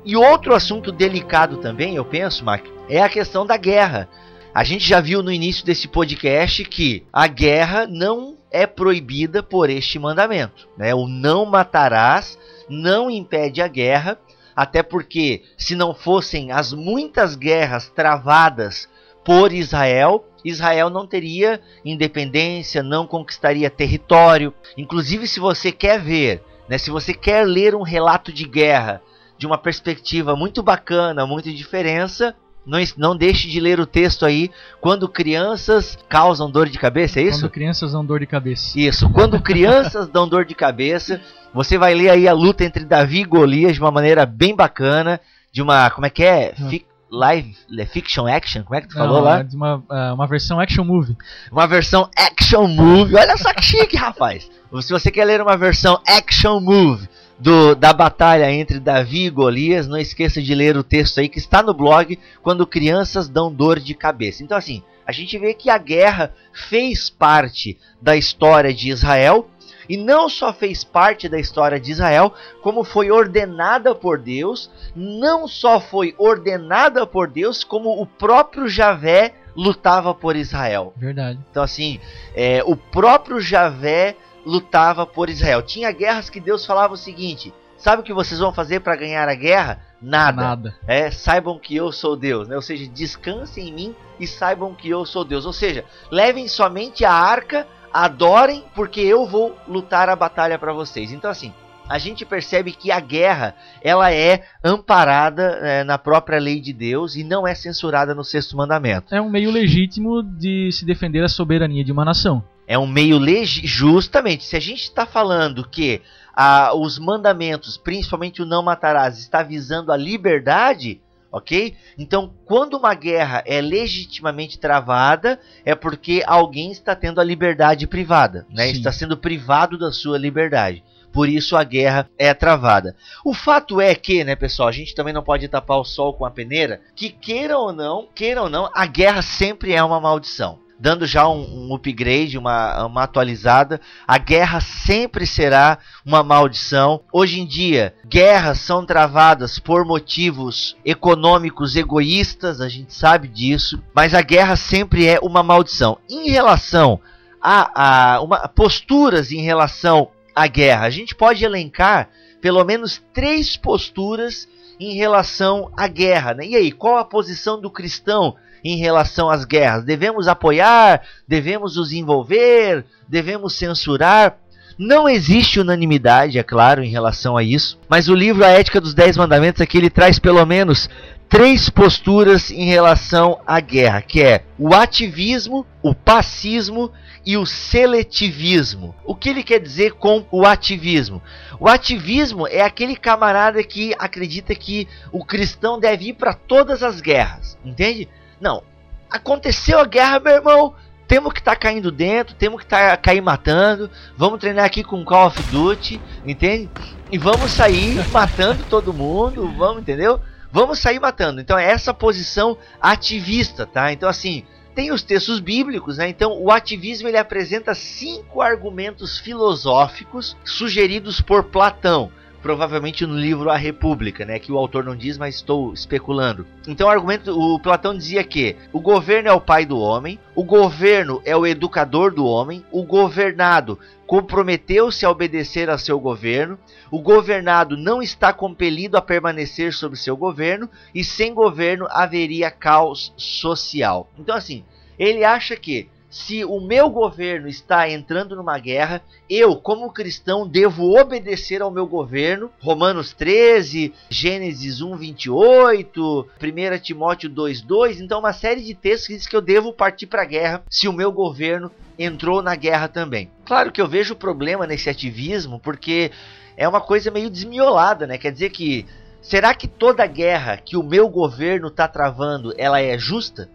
[0.06, 4.10] E outro assunto delicado também, eu penso, Mark, é a questão da guerra.
[4.54, 9.70] A gente já viu no início desse podcast que a guerra não é proibida por
[9.70, 10.68] este mandamento.
[10.78, 10.94] Né?
[10.96, 12.38] O não matarás
[12.68, 14.18] não impede a guerra,
[14.56, 18.90] até porque se não fossem as muitas guerras travadas
[19.24, 24.54] por Israel, Israel não teria independência, não conquistaria território.
[24.78, 29.02] Inclusive, se você quer ver, né, se você quer ler um relato de guerra
[29.40, 32.36] de uma perspectiva muito bacana, muita diferença,
[32.66, 34.52] não, não deixe de ler o texto aí.
[34.82, 37.40] Quando crianças causam dor de cabeça, é isso?
[37.40, 38.78] Quando crianças dão dor de cabeça.
[38.78, 39.10] Isso.
[39.10, 41.22] Quando crianças dão dor de cabeça,
[41.54, 45.22] você vai ler aí a luta entre Davi e Golias de uma maneira bem bacana,
[45.54, 46.54] de uma, como é que é?
[46.70, 49.40] Fic, live, é fiction action, como é que tu falou Não, lá?
[49.40, 51.16] é de uma, é, uma versão action movie.
[51.50, 53.16] Uma versão action movie.
[53.16, 54.50] Olha só que chique, rapaz.
[54.82, 57.08] Se você quer ler uma versão action movie
[57.40, 61.40] do, da batalha entre Davi e Golias, não esqueça de ler o texto aí que
[61.40, 64.44] está no blog quando crianças dão dor de cabeça.
[64.44, 69.50] Então assim, a gente vê que a guerra fez parte da história de Israel
[69.90, 72.32] e não só fez parte da história de Israel,
[72.62, 79.34] como foi ordenada por Deus, não só foi ordenada por Deus, como o próprio Javé
[79.56, 80.94] lutava por Israel.
[80.96, 81.40] Verdade.
[81.50, 82.00] Então, assim,
[82.36, 84.16] é, o próprio Javé
[84.50, 85.62] lutava por Israel.
[85.62, 89.30] Tinha guerras que Deus falava o seguinte: sabe o que vocês vão fazer para ganhar
[89.30, 89.80] a guerra?
[90.02, 90.42] Nada.
[90.42, 90.76] Nada.
[90.88, 92.56] É, saibam que eu sou Deus, né?
[92.56, 95.46] Ou seja, descansem em mim e saibam que eu sou Deus.
[95.46, 101.12] Ou seja, levem somente a arca, adorem, porque eu vou lutar a batalha para vocês.
[101.12, 101.54] Então, assim,
[101.88, 107.16] a gente percebe que a guerra ela é amparada é, na própria lei de Deus
[107.16, 109.14] e não é censurada no sexto mandamento.
[109.14, 112.44] É um meio legítimo de se defender a soberania de uma nação.
[112.70, 114.46] É um meio legi justamente.
[114.46, 116.04] Se a gente está falando que
[116.36, 121.02] ah, os mandamentos, principalmente o não matarás, está visando a liberdade,
[121.32, 121.76] ok?
[121.98, 128.46] Então, quando uma guerra é legitimamente travada, é porque alguém está tendo a liberdade privada,
[128.52, 128.68] né?
[128.68, 128.74] Sim.
[128.74, 130.84] Está sendo privado da sua liberdade.
[131.12, 132.96] Por isso a guerra é travada.
[133.26, 136.24] O fato é que, né, pessoal, a gente também não pode tapar o sol com
[136.24, 140.69] a peneira, que queira ou não, queira ou não, a guerra sempre é uma maldição
[140.80, 143.82] dando já um, um, upgrade, uma, uma atualizada.
[144.08, 147.02] A guerra sempre será uma maldição.
[147.12, 154.14] Hoje em dia, guerras são travadas por motivos econômicos egoístas, a gente sabe disso, mas
[154.14, 155.98] a guerra sempre é uma maldição.
[156.10, 157.00] Em relação
[157.42, 162.10] a, a uma, posturas em relação à guerra, a gente pode elencar
[162.42, 164.48] pelo menos três posturas
[164.80, 166.34] em relação à guerra.
[166.36, 166.48] Né?
[166.48, 169.84] E aí, qual a posição do cristão em relação às guerras?
[169.84, 171.02] Devemos apoiar?
[171.28, 172.86] Devemos nos envolver?
[173.08, 174.38] Devemos censurar?
[174.78, 178.94] Não existe unanimidade, é claro, em relação a isso, mas o livro A Ética dos
[178.94, 180.90] Dez Mandamentos aqui ele traz pelo menos
[181.28, 186.92] três posturas em relação à guerra, que é o ativismo, o pacismo
[187.26, 188.96] e o seletivismo.
[189.06, 191.22] O que ele quer dizer com o ativismo?
[191.60, 197.02] O ativismo é aquele camarada que acredita que o cristão deve ir para todas as
[197.02, 198.10] guerras, entende?
[198.40, 198.64] Não.
[199.10, 200.76] Aconteceu a guerra, meu irmão.
[201.08, 203.90] Temos que estar tá caindo dentro, temos que estar tá, cair matando.
[204.16, 206.70] Vamos treinar aqui com Call of Duty, entende?
[207.12, 210.22] E vamos sair matando todo mundo, vamos, entendeu?
[210.52, 211.42] Vamos sair matando.
[211.42, 213.92] Então é essa posição ativista, tá?
[213.92, 216.08] Então assim, tem os textos bíblicos, né?
[216.08, 222.12] Então o ativismo ele apresenta cinco argumentos filosóficos sugeridos por Platão
[222.42, 226.46] provavelmente no livro A República, né, que o autor não diz, mas estou especulando.
[226.68, 230.44] Então o argumento, o Platão dizia que o governo é o pai do homem, o
[230.44, 236.58] governo é o educador do homem, o governado comprometeu-se a obedecer a seu governo,
[236.90, 243.14] o governado não está compelido a permanecer sob seu governo e sem governo haveria caos
[243.16, 244.10] social.
[244.18, 244.64] Então assim,
[244.98, 251.00] ele acha que se o meu governo está entrando numa guerra, eu, como cristão, devo
[251.00, 252.50] obedecer ao meu governo.
[252.60, 258.02] Romanos 13, Gênesis 1, 28, 1 Timóteo 2, 2.
[258.02, 260.88] Então, uma série de textos que diz que eu devo partir para a guerra se
[260.88, 263.30] o meu governo entrou na guerra também.
[263.46, 266.12] Claro que eu vejo problema nesse ativismo, porque
[266.58, 268.18] é uma coisa meio desmiolada, né?
[268.18, 268.86] Quer dizer que.
[269.22, 273.50] Será que toda guerra que o meu governo está travando, ela é justa?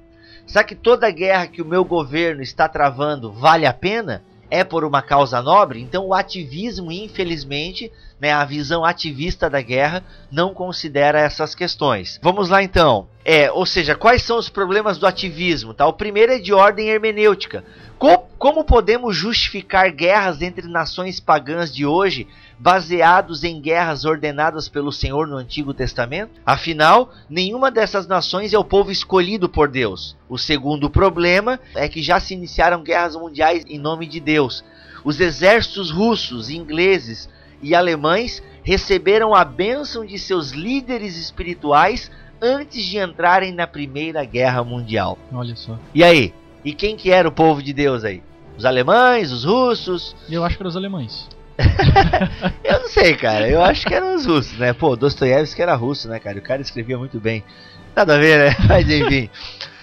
[0.47, 4.23] Será que toda guerra que o meu governo está travando vale a pena?
[4.51, 5.81] É por uma causa nobre?
[5.81, 7.91] Então o ativismo, infelizmente,
[8.21, 12.21] né, a visão ativista da guerra não considera essas questões.
[12.23, 13.09] Vamos lá então.
[13.25, 15.75] É, ou seja, quais são os problemas do ativismo?
[15.75, 15.87] Tá?
[15.87, 17.65] O primeiro é de ordem hermenêutica.
[17.99, 22.29] Como, Como podemos justificar guerras entre nações pagãs de hoje,
[22.59, 26.41] baseados em guerras ordenadas pelo Senhor no Antigo Testamento?
[26.45, 30.17] Afinal, nenhuma dessas nações é o povo escolhido por Deus.
[30.29, 34.65] O segundo problema é que já se iniciaram guerras mundiais em nome de Deus.
[35.05, 37.29] Os exércitos russos, ingleses
[37.63, 44.65] e alemães receberam a bênção de seus líderes espirituais antes de entrarem na Primeira Guerra
[44.65, 45.19] Mundial.
[45.33, 45.79] Olha só.
[45.95, 46.35] E aí?
[46.65, 48.23] E quem que era o povo de Deus aí?
[48.57, 50.17] Os alemães, os russos?
[50.31, 51.29] Eu acho que eram os alemães.
[52.65, 53.49] Eu não sei, cara.
[53.49, 54.73] Eu acho que eram os russos, né?
[54.73, 56.39] Pô, Dostoiévski era russo, né, cara?
[56.39, 57.45] O cara escrevia muito bem.
[57.95, 58.57] Nada a ver, né?
[58.69, 59.31] Mas enfim.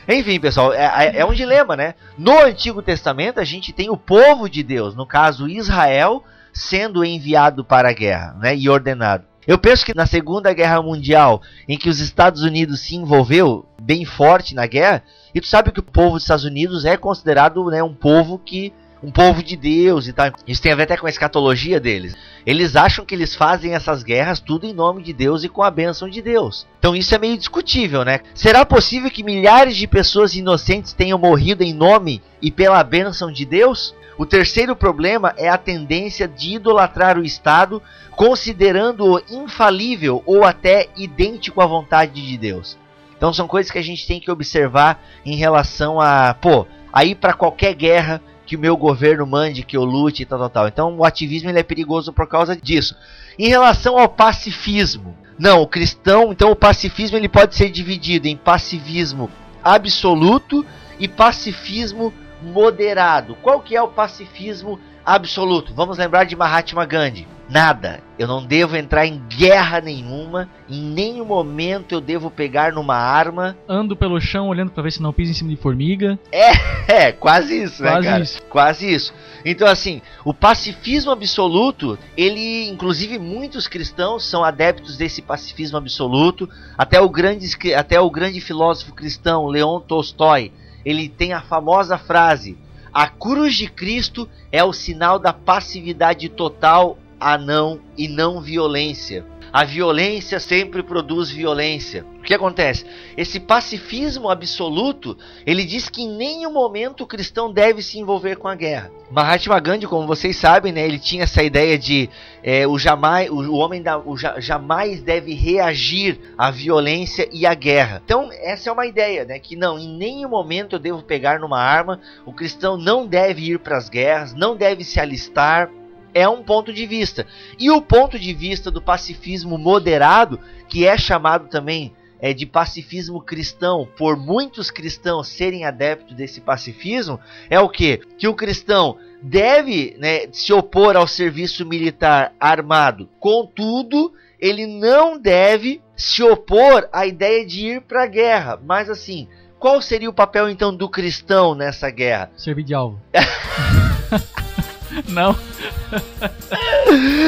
[0.07, 1.95] Enfim, pessoal, é, é um dilema, né?
[2.17, 7.63] No Antigo Testamento a gente tem o povo de Deus, no caso Israel, sendo enviado
[7.63, 8.55] para a guerra, né?
[8.55, 9.23] E ordenado.
[9.47, 14.05] Eu penso que na Segunda Guerra Mundial, em que os Estados Unidos se envolveu bem
[14.05, 15.03] forte na guerra,
[15.33, 18.71] e tu sabe que o povo dos Estados Unidos é considerado né, um povo que
[19.03, 20.31] um povo de Deus e tal.
[20.47, 22.15] Isso tem a ver até com a escatologia deles.
[22.45, 25.71] Eles acham que eles fazem essas guerras tudo em nome de Deus e com a
[25.71, 26.67] bênção de Deus.
[26.79, 28.19] Então isso é meio discutível, né?
[28.33, 33.45] Será possível que milhares de pessoas inocentes tenham morrido em nome e pela bênção de
[33.45, 33.95] Deus?
[34.17, 37.81] O terceiro problema é a tendência de idolatrar o Estado,
[38.11, 42.77] considerando-o infalível ou até idêntico à vontade de Deus.
[43.17, 47.33] Então são coisas que a gente tem que observar em relação a, pô, aí para
[47.33, 48.21] qualquer guerra
[48.51, 50.67] que o meu governo mande, que eu lute e tal, tal, tal.
[50.67, 52.97] Então o ativismo ele é perigoso por causa disso.
[53.39, 58.35] Em relação ao pacifismo, não, o cristão, então o pacifismo ele pode ser dividido em
[58.35, 59.31] pacivismo
[59.63, 60.65] absoluto
[60.99, 63.37] e pacifismo moderado.
[63.41, 65.73] Qual que é o pacifismo absoluto?
[65.73, 67.25] Vamos lembrar de Mahatma Gandhi.
[67.51, 67.99] Nada.
[68.17, 70.47] Eu não devo entrar em guerra nenhuma.
[70.69, 73.57] Em nenhum momento eu devo pegar numa arma.
[73.67, 76.17] Ando pelo chão olhando para ver se não piso em cima de formiga.
[76.31, 76.51] É,
[77.07, 78.23] é quase isso, Quase né, cara?
[78.23, 78.41] isso.
[78.43, 79.13] Quase isso.
[79.43, 86.47] Então, assim, o pacifismo absoluto, ele, inclusive, muitos cristãos são adeptos desse pacifismo absoluto.
[86.77, 90.53] Até o grande, até o grande filósofo cristão, Leon Tolstói,
[90.85, 92.57] ele tem a famosa frase:
[92.93, 99.23] A cruz de Cristo é o sinal da passividade total a não e não violência.
[99.53, 102.05] A violência sempre produz violência.
[102.19, 102.85] O que acontece?
[103.17, 108.47] Esse pacifismo absoluto, ele diz que em nenhum momento o cristão deve se envolver com
[108.47, 108.89] a guerra.
[109.11, 112.09] Mahatma Gandhi, como vocês sabem, né, ele tinha essa ideia de
[112.41, 117.53] é, o, jamais, o, homem da, o ja- jamais deve reagir à violência e à
[117.53, 118.01] guerra.
[118.05, 121.59] Então, essa é uma ideia, né, que não, em nenhum momento eu devo pegar numa
[121.59, 125.69] arma, o cristão não deve ir para as guerras, não deve se alistar,
[126.13, 127.25] é um ponto de vista.
[127.59, 133.21] E o ponto de vista do pacifismo moderado, que é chamado também é, de pacifismo
[133.21, 137.97] cristão, por muitos cristãos serem adeptos desse pacifismo, é o que?
[138.17, 143.09] Que o cristão deve né, se opor ao serviço militar armado.
[143.19, 148.59] Contudo, ele não deve se opor à ideia de ir para a guerra.
[148.63, 149.27] Mas assim,
[149.59, 152.31] qual seria o papel então do cristão nessa guerra?
[152.35, 152.99] Servir de alvo.
[155.09, 155.35] não.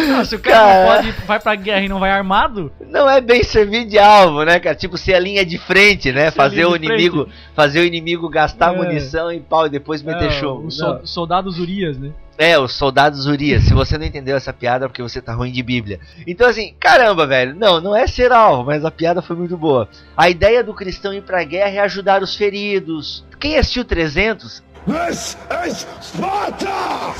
[0.09, 0.25] não.
[0.25, 1.03] Se o cara, Cara.
[1.03, 4.43] não pode, vai pra guerra e não vai armado, Não é bem servir de alvo,
[4.43, 4.75] né, cara?
[4.75, 6.31] Tipo, ser a linha de frente, né?
[6.31, 8.77] Fazer o inimigo, fazer o inimigo gastar É.
[8.77, 10.67] munição e pau e depois meter é, chumbo.
[10.67, 12.11] o sol- soldados Urias, né?
[12.37, 13.63] É, os soldados Urias.
[13.63, 15.99] Se você não entendeu essa piada é porque você tá ruim de Bíblia.
[16.25, 17.55] Então assim, caramba, velho.
[17.55, 19.87] Não, não é ser alvo, mas a piada foi muito boa.
[20.17, 23.23] A ideia do cristão ir pra guerra é ajudar os feridos.
[23.39, 27.13] Quem assistiu 300 This is Sparta!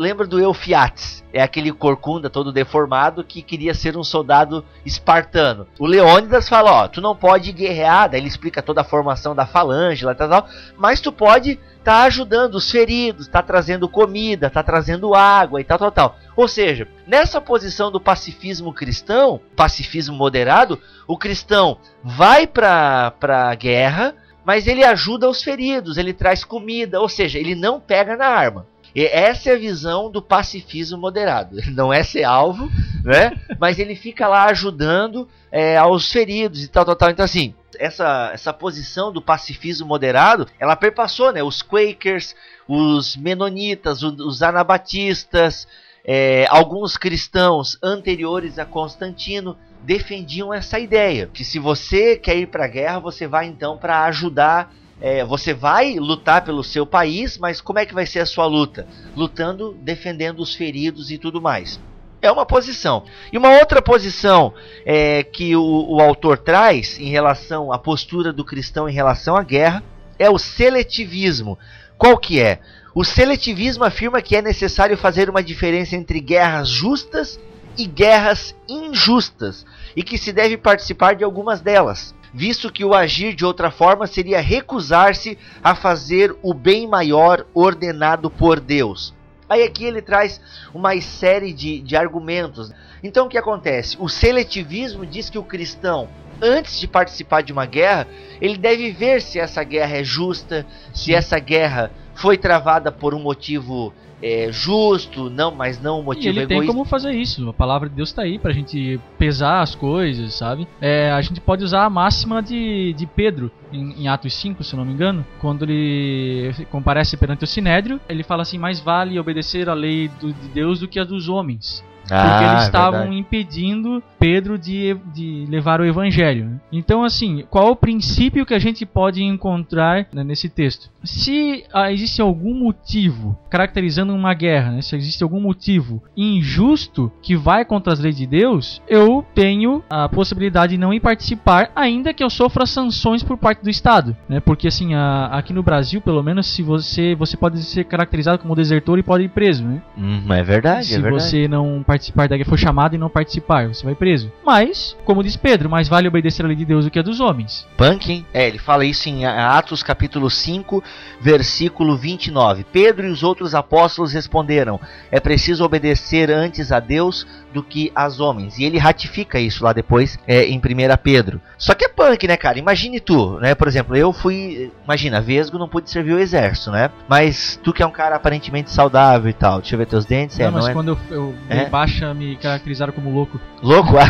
[0.00, 1.22] lembra do Eufiates.
[1.30, 5.66] É aquele corcunda todo deformado que queria ser um soldado espartano.
[5.78, 9.46] O Leônidas fala, ó, tu não pode guerrear, daí ele explica toda a formação da
[9.46, 14.62] falange, lá, tal, tal, mas tu pode tá ajudando os feridos, tá trazendo comida, tá
[14.62, 16.16] trazendo água e tal, tal, tal.
[16.34, 24.14] Ou seja, nessa posição do pacifismo cristão, pacifismo moderado, o cristão vai pra, pra guerra,
[24.50, 28.66] mas ele ajuda os feridos, ele traz comida, ou seja, ele não pega na arma.
[28.92, 31.56] E essa é a visão do pacifismo moderado.
[31.56, 32.68] Ele não é ser alvo,
[33.04, 33.30] né?
[33.60, 37.10] Mas ele fica lá ajudando é, aos feridos e tal, tal, tal.
[37.10, 41.44] Então, assim, essa, essa posição do pacifismo moderado, ela perpassou, né?
[41.44, 42.34] Os Quakers,
[42.66, 45.68] os Menonitas, o- os Anabatistas,
[46.04, 52.64] é, alguns cristãos anteriores a Constantino defendiam essa ideia que se você quer ir para
[52.64, 57.60] a guerra, você vai então para ajudar é, você vai lutar pelo seu país, mas
[57.60, 58.86] como é que vai ser a sua luta?
[59.16, 61.80] Lutando, defendendo os feridos e tudo mais.
[62.20, 63.04] É uma posição.
[63.32, 64.52] E uma outra posição
[64.84, 69.42] é, que o, o autor traz em relação à postura do cristão em relação à
[69.42, 69.82] guerra
[70.18, 71.58] é o seletivismo.
[71.96, 72.60] Qual que é?
[72.94, 77.40] O seletivismo afirma que é necessário fazer uma diferença entre guerras justas
[77.76, 79.64] e guerras injustas,
[79.96, 84.06] e que se deve participar de algumas delas, visto que o agir de outra forma
[84.06, 89.14] seria recusar-se a fazer o bem maior ordenado por Deus.
[89.48, 90.40] Aí aqui ele traz
[90.72, 92.72] uma série de, de argumentos.
[93.02, 93.96] Então o que acontece?
[93.98, 96.08] O seletivismo diz que o cristão,
[96.40, 98.06] antes de participar de uma guerra,
[98.40, 100.64] ele deve ver se essa guerra é justa,
[100.94, 103.92] se essa guerra foi travada por um motivo
[104.22, 106.72] é, justo, não, mas não E motivo ele tem egoísta.
[106.74, 107.48] como fazer isso.
[107.48, 110.66] A palavra de Deus tá aí pra gente pesar as coisas, sabe?
[110.80, 114.76] É, a gente pode usar a máxima de, de Pedro em, em Atos 5, se
[114.76, 119.68] não me engano, quando ele comparece perante o Sinédrio, ele fala assim: mais vale obedecer
[119.68, 121.82] a lei do- de Deus do que a dos homens.
[122.10, 123.18] Porque Ah, eles é estavam verdade.
[123.20, 126.60] impedindo Pedro de, de levar o evangelho.
[126.70, 130.90] Então, assim, qual o princípio que a gente pode encontrar né, nesse texto?
[131.02, 137.36] Se ah, existe algum motivo caracterizando uma guerra, né, se existe algum motivo injusto que
[137.36, 142.12] vai contra as leis de Deus, eu tenho a possibilidade de não ir participar, ainda
[142.12, 144.16] que eu sofra sanções por parte do Estado.
[144.28, 144.40] Né?
[144.40, 148.54] Porque, assim, a- aqui no Brasil, pelo menos, se você, você pode ser caracterizado como
[148.56, 149.64] desertor e pode ir preso.
[149.64, 149.80] Né?
[149.96, 151.22] Hum, é verdade, se é verdade.
[151.22, 154.32] você não participar da guerra, for chamado e não participar, você vai preso.
[154.44, 157.20] Mas, como diz Pedro, mais vale obedecer a lei de Deus do que a dos
[157.20, 157.66] homens.
[157.76, 158.26] Punk, hein?
[158.32, 160.82] É, ele fala isso em Atos capítulo 5,
[161.20, 162.64] versículo 29.
[162.64, 164.80] Pedro e os outros apóstolos responderam:
[165.10, 168.58] É preciso obedecer antes a Deus do que aos homens.
[168.58, 170.62] E ele ratifica isso lá depois é, em 1
[171.02, 171.40] Pedro.
[171.60, 172.58] Só que é punk, né, cara?
[172.58, 173.54] Imagine tu, né?
[173.54, 174.72] Por exemplo, eu fui.
[174.82, 176.90] Imagina, Vesgo não pude servir o exército, né?
[177.06, 179.60] Mas tu que é um cara aparentemente saudável e tal.
[179.60, 180.38] Deixa eu ver teus dentes.
[180.38, 181.66] não, é, mas não é quando eu, eu É?
[181.66, 183.38] baixa, me caracterizaram como louco.
[183.62, 183.92] Louco?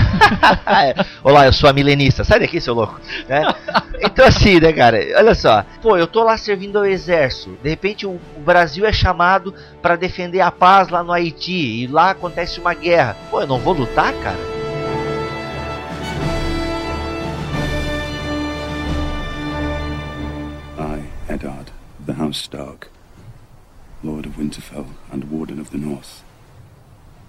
[0.67, 0.95] É.
[1.25, 2.23] Olá, eu sou a milenista.
[2.23, 3.01] Sai daqui, seu louco.
[3.29, 3.43] Né?
[4.03, 4.99] Então assim, né, cara?
[5.19, 5.63] Olha só.
[5.83, 7.59] Pô, eu tô lá servindo ao exército.
[7.63, 11.83] De repente o, o Brasil é chamado pra defender a paz lá no Haiti.
[11.83, 13.17] E lá acontece uma guerra.
[13.31, 14.60] Pô, eu não vou lutar, cara?
[21.31, 21.71] Eddard,
[22.05, 22.89] the House Stark,
[24.03, 26.25] Lord of Winterfell and Warden of the North,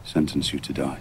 [0.04, 0.98] sentence you to die.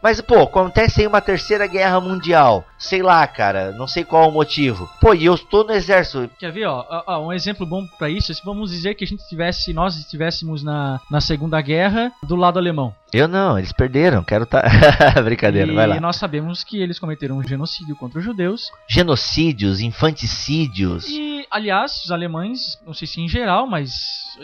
[0.00, 2.64] Mas, pô, acontece aí uma terceira guerra mundial.
[2.78, 3.72] Sei lá, cara.
[3.72, 4.88] Não sei qual é o motivo.
[5.00, 6.30] Pô, e eu estou no exército.
[6.38, 9.04] Quer ver, ó, ó, ó, um exemplo bom pra isso, é se vamos dizer que
[9.04, 12.94] a gente tivesse, nós estivéssemos na, na Segunda Guerra do lado alemão.
[13.12, 14.22] Eu não, eles perderam.
[14.22, 14.62] Quero tá.
[15.24, 16.00] Brincadeira, e vai lá.
[16.00, 18.70] nós sabemos que eles cometeram um genocídio contra os judeus.
[18.86, 21.08] Genocídios, infanticídios.
[21.08, 23.90] E, aliás, os alemães, não sei se em geral, mas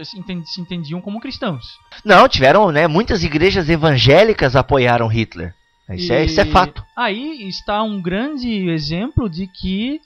[0.02, 1.64] se entendiam como cristãos.
[2.04, 2.86] Não, tiveram, né?
[2.86, 5.54] Muitas igrejas evangélicas apoiaram Hitler.
[5.90, 6.82] Isso, é, isso é E fato.
[6.96, 10.00] Aí está um grande exemplo de que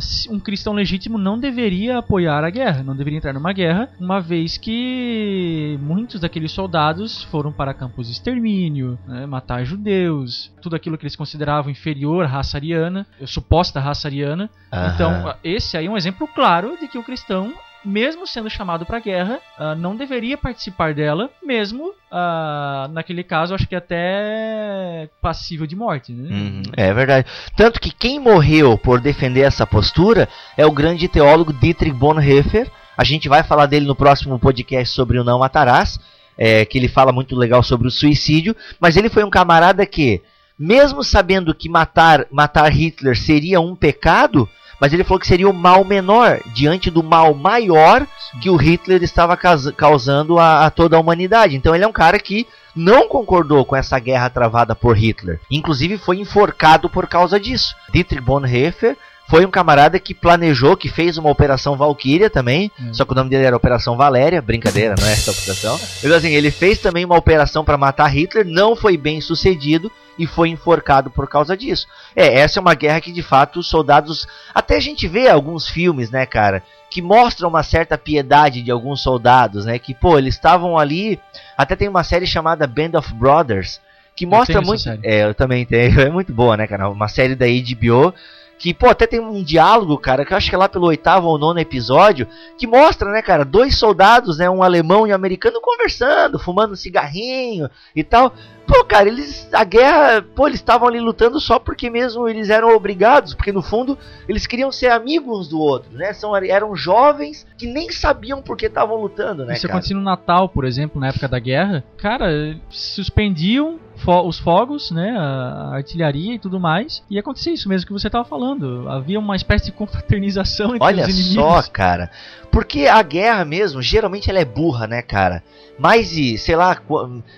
[0.00, 4.20] se- um cristão legítimo não deveria apoiar a guerra, não deveria entrar numa guerra, uma
[4.20, 10.96] vez que muitos daqueles soldados foram para campos de extermínio, né, matar judeus, tudo aquilo
[10.96, 14.48] que eles consideravam inferior à raça ariana, eh, suposta raça ariana.
[14.94, 17.52] Então, ah, esse aí é um exemplo claro de que o cristão
[17.84, 23.66] mesmo sendo chamado para guerra, ah, não deveria participar dela, mesmo ah, naquele caso, acho
[23.66, 26.12] que até passível de morte.
[26.12, 26.28] Né?
[26.30, 27.26] Uhum, é verdade.
[27.56, 32.70] Tanto que quem morreu por defender essa postura é o grande teólogo Dietrich Bonhoeffer.
[32.96, 36.00] A gente vai falar dele no próximo podcast sobre o Não Matarás,
[36.36, 38.56] é, que ele fala muito legal sobre o suicídio.
[38.80, 40.22] Mas ele foi um camarada que,
[40.58, 44.48] mesmo sabendo que matar, matar Hitler seria um pecado,
[44.80, 48.06] mas ele falou que seria o mal menor diante do mal maior
[48.40, 51.56] que o Hitler estava causa- causando a, a toda a humanidade.
[51.56, 55.40] Então ele é um cara que não concordou com essa guerra travada por Hitler.
[55.50, 57.74] Inclusive foi enforcado por causa disso.
[57.92, 58.96] Dietrich Bonhoeffer
[59.28, 62.94] foi um camarada que planejou, que fez uma operação Valkyria também, Hum.
[62.94, 65.78] só que o nome dele era Operação Valéria, brincadeira, não é essa operação.
[66.02, 70.26] Mas assim, ele fez também uma operação para matar Hitler, não foi bem sucedido e
[70.26, 71.86] foi enforcado por causa disso.
[72.16, 75.68] É, essa é uma guerra que de fato os soldados, até a gente vê alguns
[75.68, 80.34] filmes, né, cara, que mostram uma certa piedade de alguns soldados, né, que pô, eles
[80.36, 81.20] estavam ali,
[81.54, 83.78] até tem uma série chamada Band of Brothers,
[84.16, 87.44] que mostra muito, é, eu também tenho, é muito boa, né, cara, uma série da
[87.46, 88.14] HBO
[88.58, 91.28] que, pô, até tem um diálogo, cara, que eu acho que é lá pelo oitavo
[91.28, 92.26] ou nono episódio,
[92.58, 96.76] que mostra, né, cara, dois soldados, né, um alemão e um americano conversando, fumando um
[96.76, 98.34] cigarrinho e tal.
[98.66, 99.48] pô, cara, eles.
[99.52, 103.62] A guerra, pô, eles estavam ali lutando só porque mesmo eles eram obrigados, porque no
[103.62, 103.96] fundo
[104.28, 106.12] eles queriam ser amigos uns do outro, né?
[106.12, 109.54] São, eram jovens que nem sabiam por que estavam lutando, né?
[109.54, 109.74] Isso cara?
[109.74, 111.84] acontecia no Natal, por exemplo, na época da guerra.
[111.96, 112.28] Cara,
[112.68, 117.92] suspendiam fo- os fogos, né, a artilharia e tudo mais, e acontecia isso mesmo que
[117.92, 118.88] você estava falando.
[118.88, 121.34] Havia uma espécie de confraternização entre Olha os inimigos.
[121.34, 122.10] só, cara.
[122.50, 125.42] Porque a guerra mesmo, geralmente ela é burra, né, cara?
[125.78, 126.76] Mais de, sei lá,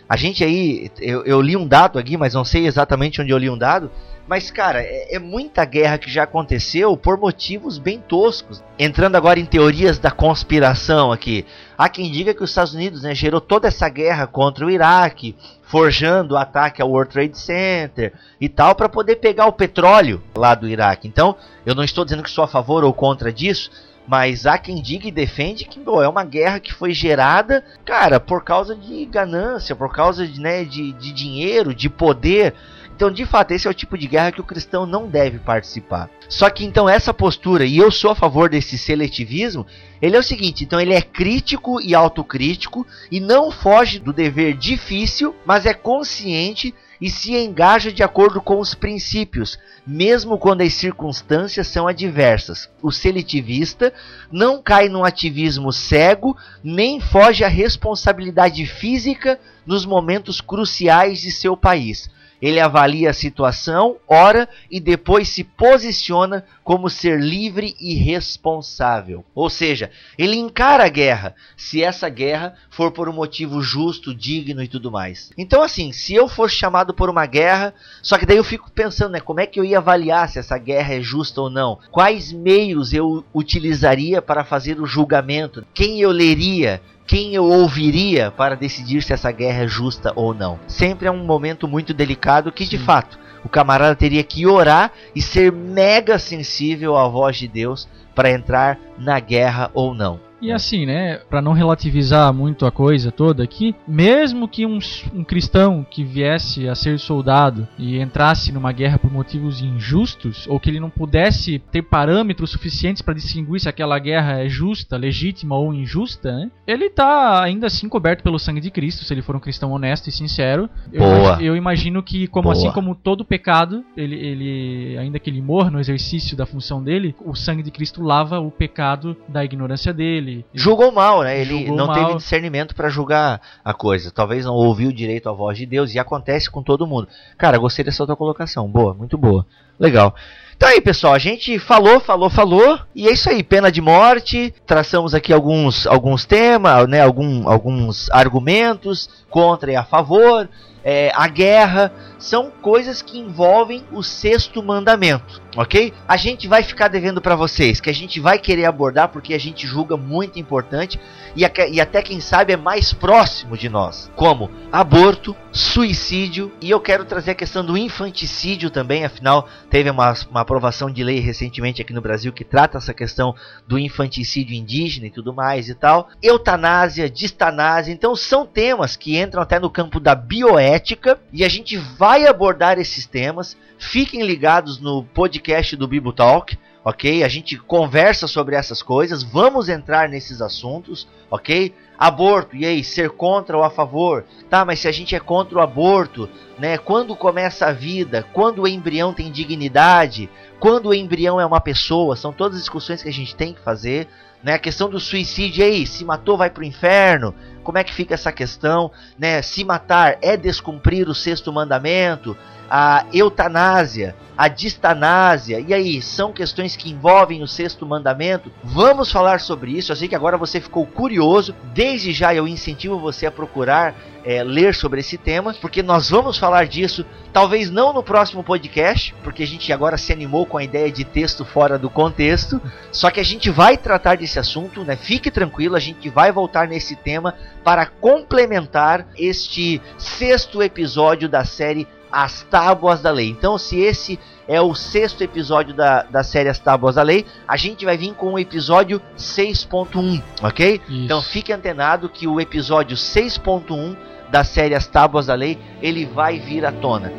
[0.08, 3.38] a gente aí, eu, eu li um dado aqui, mas não sei exatamente onde eu
[3.38, 3.90] li um dado.
[4.28, 8.62] Mas, cara, é, é muita guerra que já aconteceu por motivos bem toscos.
[8.78, 11.44] Entrando agora em teorias da conspiração aqui.
[11.80, 15.34] Há quem diga que os Estados Unidos né, gerou toda essa guerra contra o Iraque,
[15.62, 20.54] forjando o ataque ao World Trade Center e tal, para poder pegar o petróleo lá
[20.54, 21.08] do Iraque.
[21.08, 21.34] Então,
[21.64, 23.70] eu não estou dizendo que sou a favor ou contra disso,
[24.06, 28.20] mas há quem diga e defende que pô, é uma guerra que foi gerada, cara,
[28.20, 32.54] por causa de ganância, por causa de, né, de, de dinheiro, de poder.
[33.00, 36.10] Então, de fato, esse é o tipo de guerra que o cristão não deve participar.
[36.28, 39.66] Só que então essa postura, e eu sou a favor desse seletivismo,
[40.02, 44.54] ele é o seguinte, então ele é crítico e autocrítico e não foge do dever
[44.54, 50.74] difícil, mas é consciente e se engaja de acordo com os princípios, mesmo quando as
[50.74, 52.68] circunstâncias são adversas.
[52.82, 53.94] O seletivista
[54.30, 61.56] não cai num ativismo cego, nem foge à responsabilidade física nos momentos cruciais de seu
[61.56, 62.10] país.
[62.40, 69.24] Ele avalia a situação, ora e depois se posiciona como ser livre e responsável.
[69.34, 74.62] Ou seja, ele encara a guerra, se essa guerra for por um motivo justo, digno
[74.62, 75.32] e tudo mais.
[75.36, 79.12] Então, assim, se eu fosse chamado por uma guerra, só que daí eu fico pensando,
[79.12, 81.78] né, como é que eu ia avaliar se essa guerra é justa ou não?
[81.90, 85.66] Quais meios eu utilizaria para fazer o julgamento?
[85.74, 86.80] Quem eu leria?
[87.06, 90.58] Quem eu ouviria para decidir se essa guerra é justa ou não.
[90.66, 95.20] Sempre é um momento muito delicado que, de fato, o camarada teria que orar e
[95.20, 100.29] ser mega sensível à voz de Deus para entrar na guerra ou não.
[100.40, 104.78] E assim, né, para não relativizar muito a coisa toda aqui, mesmo que um,
[105.14, 110.58] um, cristão que viesse a ser soldado e entrasse numa guerra por motivos injustos, ou
[110.58, 115.56] que ele não pudesse ter parâmetros suficientes para distinguir se aquela guerra é justa, legítima
[115.56, 119.36] ou injusta, né, ele tá ainda assim coberto pelo sangue de Cristo, se ele for
[119.36, 120.70] um cristão honesto e sincero.
[120.92, 122.54] Eu, imag- eu imagino que, como Boa.
[122.54, 127.14] assim como todo pecado, ele, ele, ainda que ele morra no exercício da função dele,
[127.24, 130.29] o sangue de Cristo lava o pecado da ignorância dele.
[130.52, 131.40] Julgou mal, né?
[131.40, 131.96] Ele Julgou não mal.
[131.96, 134.10] teve discernimento para julgar a coisa.
[134.10, 137.08] Talvez não ouviu direito a voz de Deus e acontece com todo mundo.
[137.38, 138.68] Cara, gostei dessa tua colocação.
[138.68, 139.46] Boa, muito boa.
[139.78, 140.14] Legal.
[140.60, 144.52] Então aí, pessoal, a gente falou, falou, falou, e é isso aí, pena de morte.
[144.66, 150.46] Traçamos aqui alguns, alguns temas, né, algum, alguns argumentos contra e a favor.
[150.84, 151.90] É, a guerra
[152.20, 155.92] são coisas que envolvem o sexto mandamento, ok?
[156.06, 159.38] A gente vai ficar devendo para vocês, que a gente vai querer abordar porque a
[159.38, 161.00] gente julga muito importante
[161.34, 161.42] e,
[161.72, 167.04] e até quem sabe é mais próximo de nós, como aborto, suicídio e eu quero
[167.04, 171.92] trazer a questão do infanticídio também, afinal teve uma, uma aprovação de lei recentemente aqui
[171.92, 173.34] no Brasil que trata essa questão
[173.66, 179.42] do infanticídio indígena e tudo mais e tal, eutanásia, distanásia, então são temas que entram
[179.42, 183.56] até no campo da bioética e a gente vai abordar esses temas.
[183.78, 187.22] Fiquem ligados no podcast do Bibo Talk, ok?
[187.22, 191.74] A gente conversa sobre essas coisas, vamos entrar nesses assuntos, ok?
[191.98, 194.24] Aborto, e aí, ser contra ou a favor?
[194.48, 196.28] Tá, mas se a gente é contra o aborto,
[196.58, 196.78] né?
[196.78, 198.26] Quando começa a vida?
[198.32, 200.30] Quando o embrião tem dignidade?
[200.58, 202.16] Quando o embrião é uma pessoa?
[202.16, 204.08] São todas as discussões que a gente tem que fazer.
[204.42, 207.34] Né, a questão do suicídio aí, se matou vai pro inferno?
[207.70, 208.90] Como é que fica essa questão?
[209.16, 212.36] Né, se matar é descumprir o sexto mandamento?
[212.70, 218.50] A eutanásia, a distanásia, e aí, são questões que envolvem o sexto mandamento?
[218.62, 219.92] Vamos falar sobre isso.
[219.92, 221.54] Eu sei que agora você ficou curioso.
[221.74, 223.94] Desde já eu incentivo você a procurar
[224.24, 229.14] é, ler sobre esse tema, porque nós vamos falar disso, talvez não no próximo podcast,
[229.22, 232.60] porque a gente agora se animou com a ideia de texto fora do contexto,
[232.92, 234.96] só que a gente vai tratar desse assunto, né?
[234.96, 237.34] Fique tranquilo, a gente vai voltar nesse tema
[237.64, 243.30] para complementar este sexto episódio da série As Tábuas da Lei.
[243.30, 244.18] Então, se esse
[244.48, 248.14] é o sexto episódio da, da série As Tábuas da Lei, a gente vai vir
[248.14, 250.80] com o episódio 6.1, ok?
[250.88, 251.04] Isso.
[251.04, 253.96] Então fique antenado que o episódio 6.1
[254.30, 257.12] da série As Tábuas da Lei, ele vai vir à tona.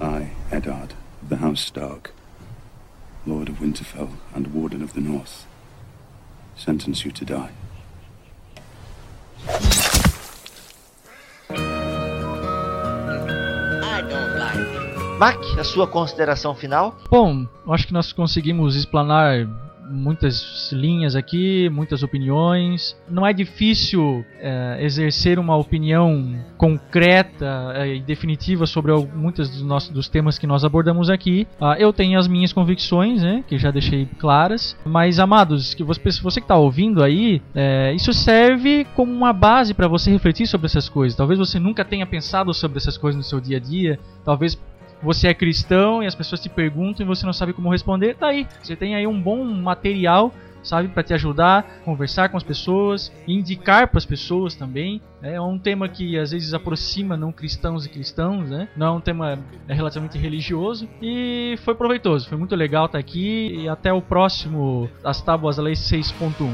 [0.00, 0.94] I, Eddard,
[1.28, 2.10] the House Stark,
[3.26, 5.46] Lord of Winterfell and Warden of the North,
[6.56, 7.50] sentence you to die.
[15.18, 16.96] Mac, a sua consideração final?
[17.08, 19.46] Bom, acho que nós conseguimos explanar
[19.88, 22.96] muitas linhas aqui, muitas opiniões.
[23.08, 29.90] Não é difícil é, exercer uma opinião concreta é, e definitiva sobre muitos dos, nossos,
[29.90, 31.46] dos temas que nós abordamos aqui.
[31.60, 34.76] Ah, eu tenho as minhas convicções, né, que já deixei claras.
[34.84, 39.74] Mas, amados, que você, você que está ouvindo aí, é, isso serve como uma base
[39.74, 41.16] para você refletir sobre essas coisas.
[41.16, 43.98] Talvez você nunca tenha pensado sobre essas coisas no seu dia a dia.
[44.24, 44.58] Talvez
[45.04, 48.28] você é cristão e as pessoas te perguntam e você não sabe como responder, tá
[48.28, 48.46] aí.
[48.62, 50.32] Você tem aí um bom material,
[50.62, 55.02] sabe, para te ajudar, conversar com as pessoas, indicar para as pessoas também.
[55.22, 58.68] É um tema que às vezes aproxima não cristãos e cristãos, né?
[58.74, 63.68] Não é um tema relativamente religioso e foi proveitoso, foi muito legal estar aqui e
[63.68, 66.50] até o próximo As Tábuas da Lei 6.1.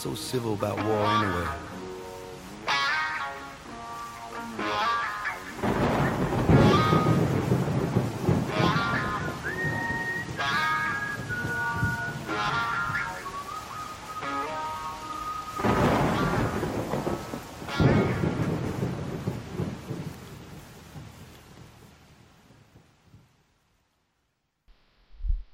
[0.00, 1.46] So civil about war anyway?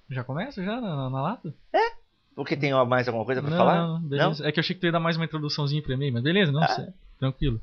[0.08, 1.52] Já começa já na, na, na lata?
[1.72, 2.05] É,
[2.36, 3.86] Porque tem mais alguma coisa pra Não, falar?
[3.86, 4.46] não, beleza.
[4.46, 6.52] É que eu achei que tu ia dar mais uma introduçãozinha pra mim, mas beleza,
[6.52, 7.58] não, certo, tranquilo.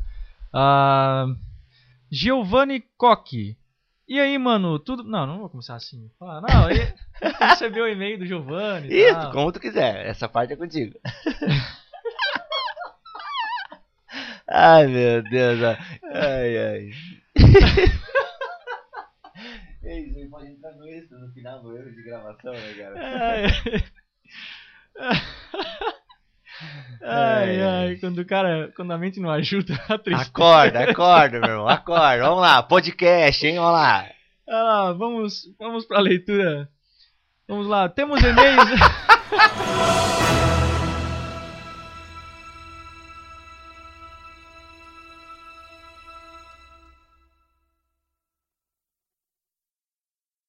[0.51, 1.27] Ah,
[2.11, 3.55] Giovanni Coque.
[4.07, 5.03] E aí, mano, tudo.
[5.03, 6.09] Não, não vou começar assim.
[6.19, 6.41] Não,
[7.39, 8.87] recebeu o e-mail do Giovanni.
[8.91, 9.31] Isso, tal.
[9.31, 10.07] como tu quiser.
[10.07, 10.97] Essa parte é contigo.
[14.49, 15.59] ai, meu Deus.
[16.03, 16.89] Ai, ai.
[19.83, 22.95] Ei, você pode entrar no extra no final do erro de gravação, né, cara?
[27.05, 30.29] Ai, ai, ai, quando o cara, quando a mente não ajuda, a tristeza.
[30.29, 32.23] Acorda, acorda, meu irmão, acorda.
[32.23, 33.57] Vamos lá, podcast, hein?
[33.57, 34.09] Vamos lá.
[34.47, 36.69] Ah, vamos, vamos pra leitura.
[37.45, 38.69] Vamos lá, temos e-mails.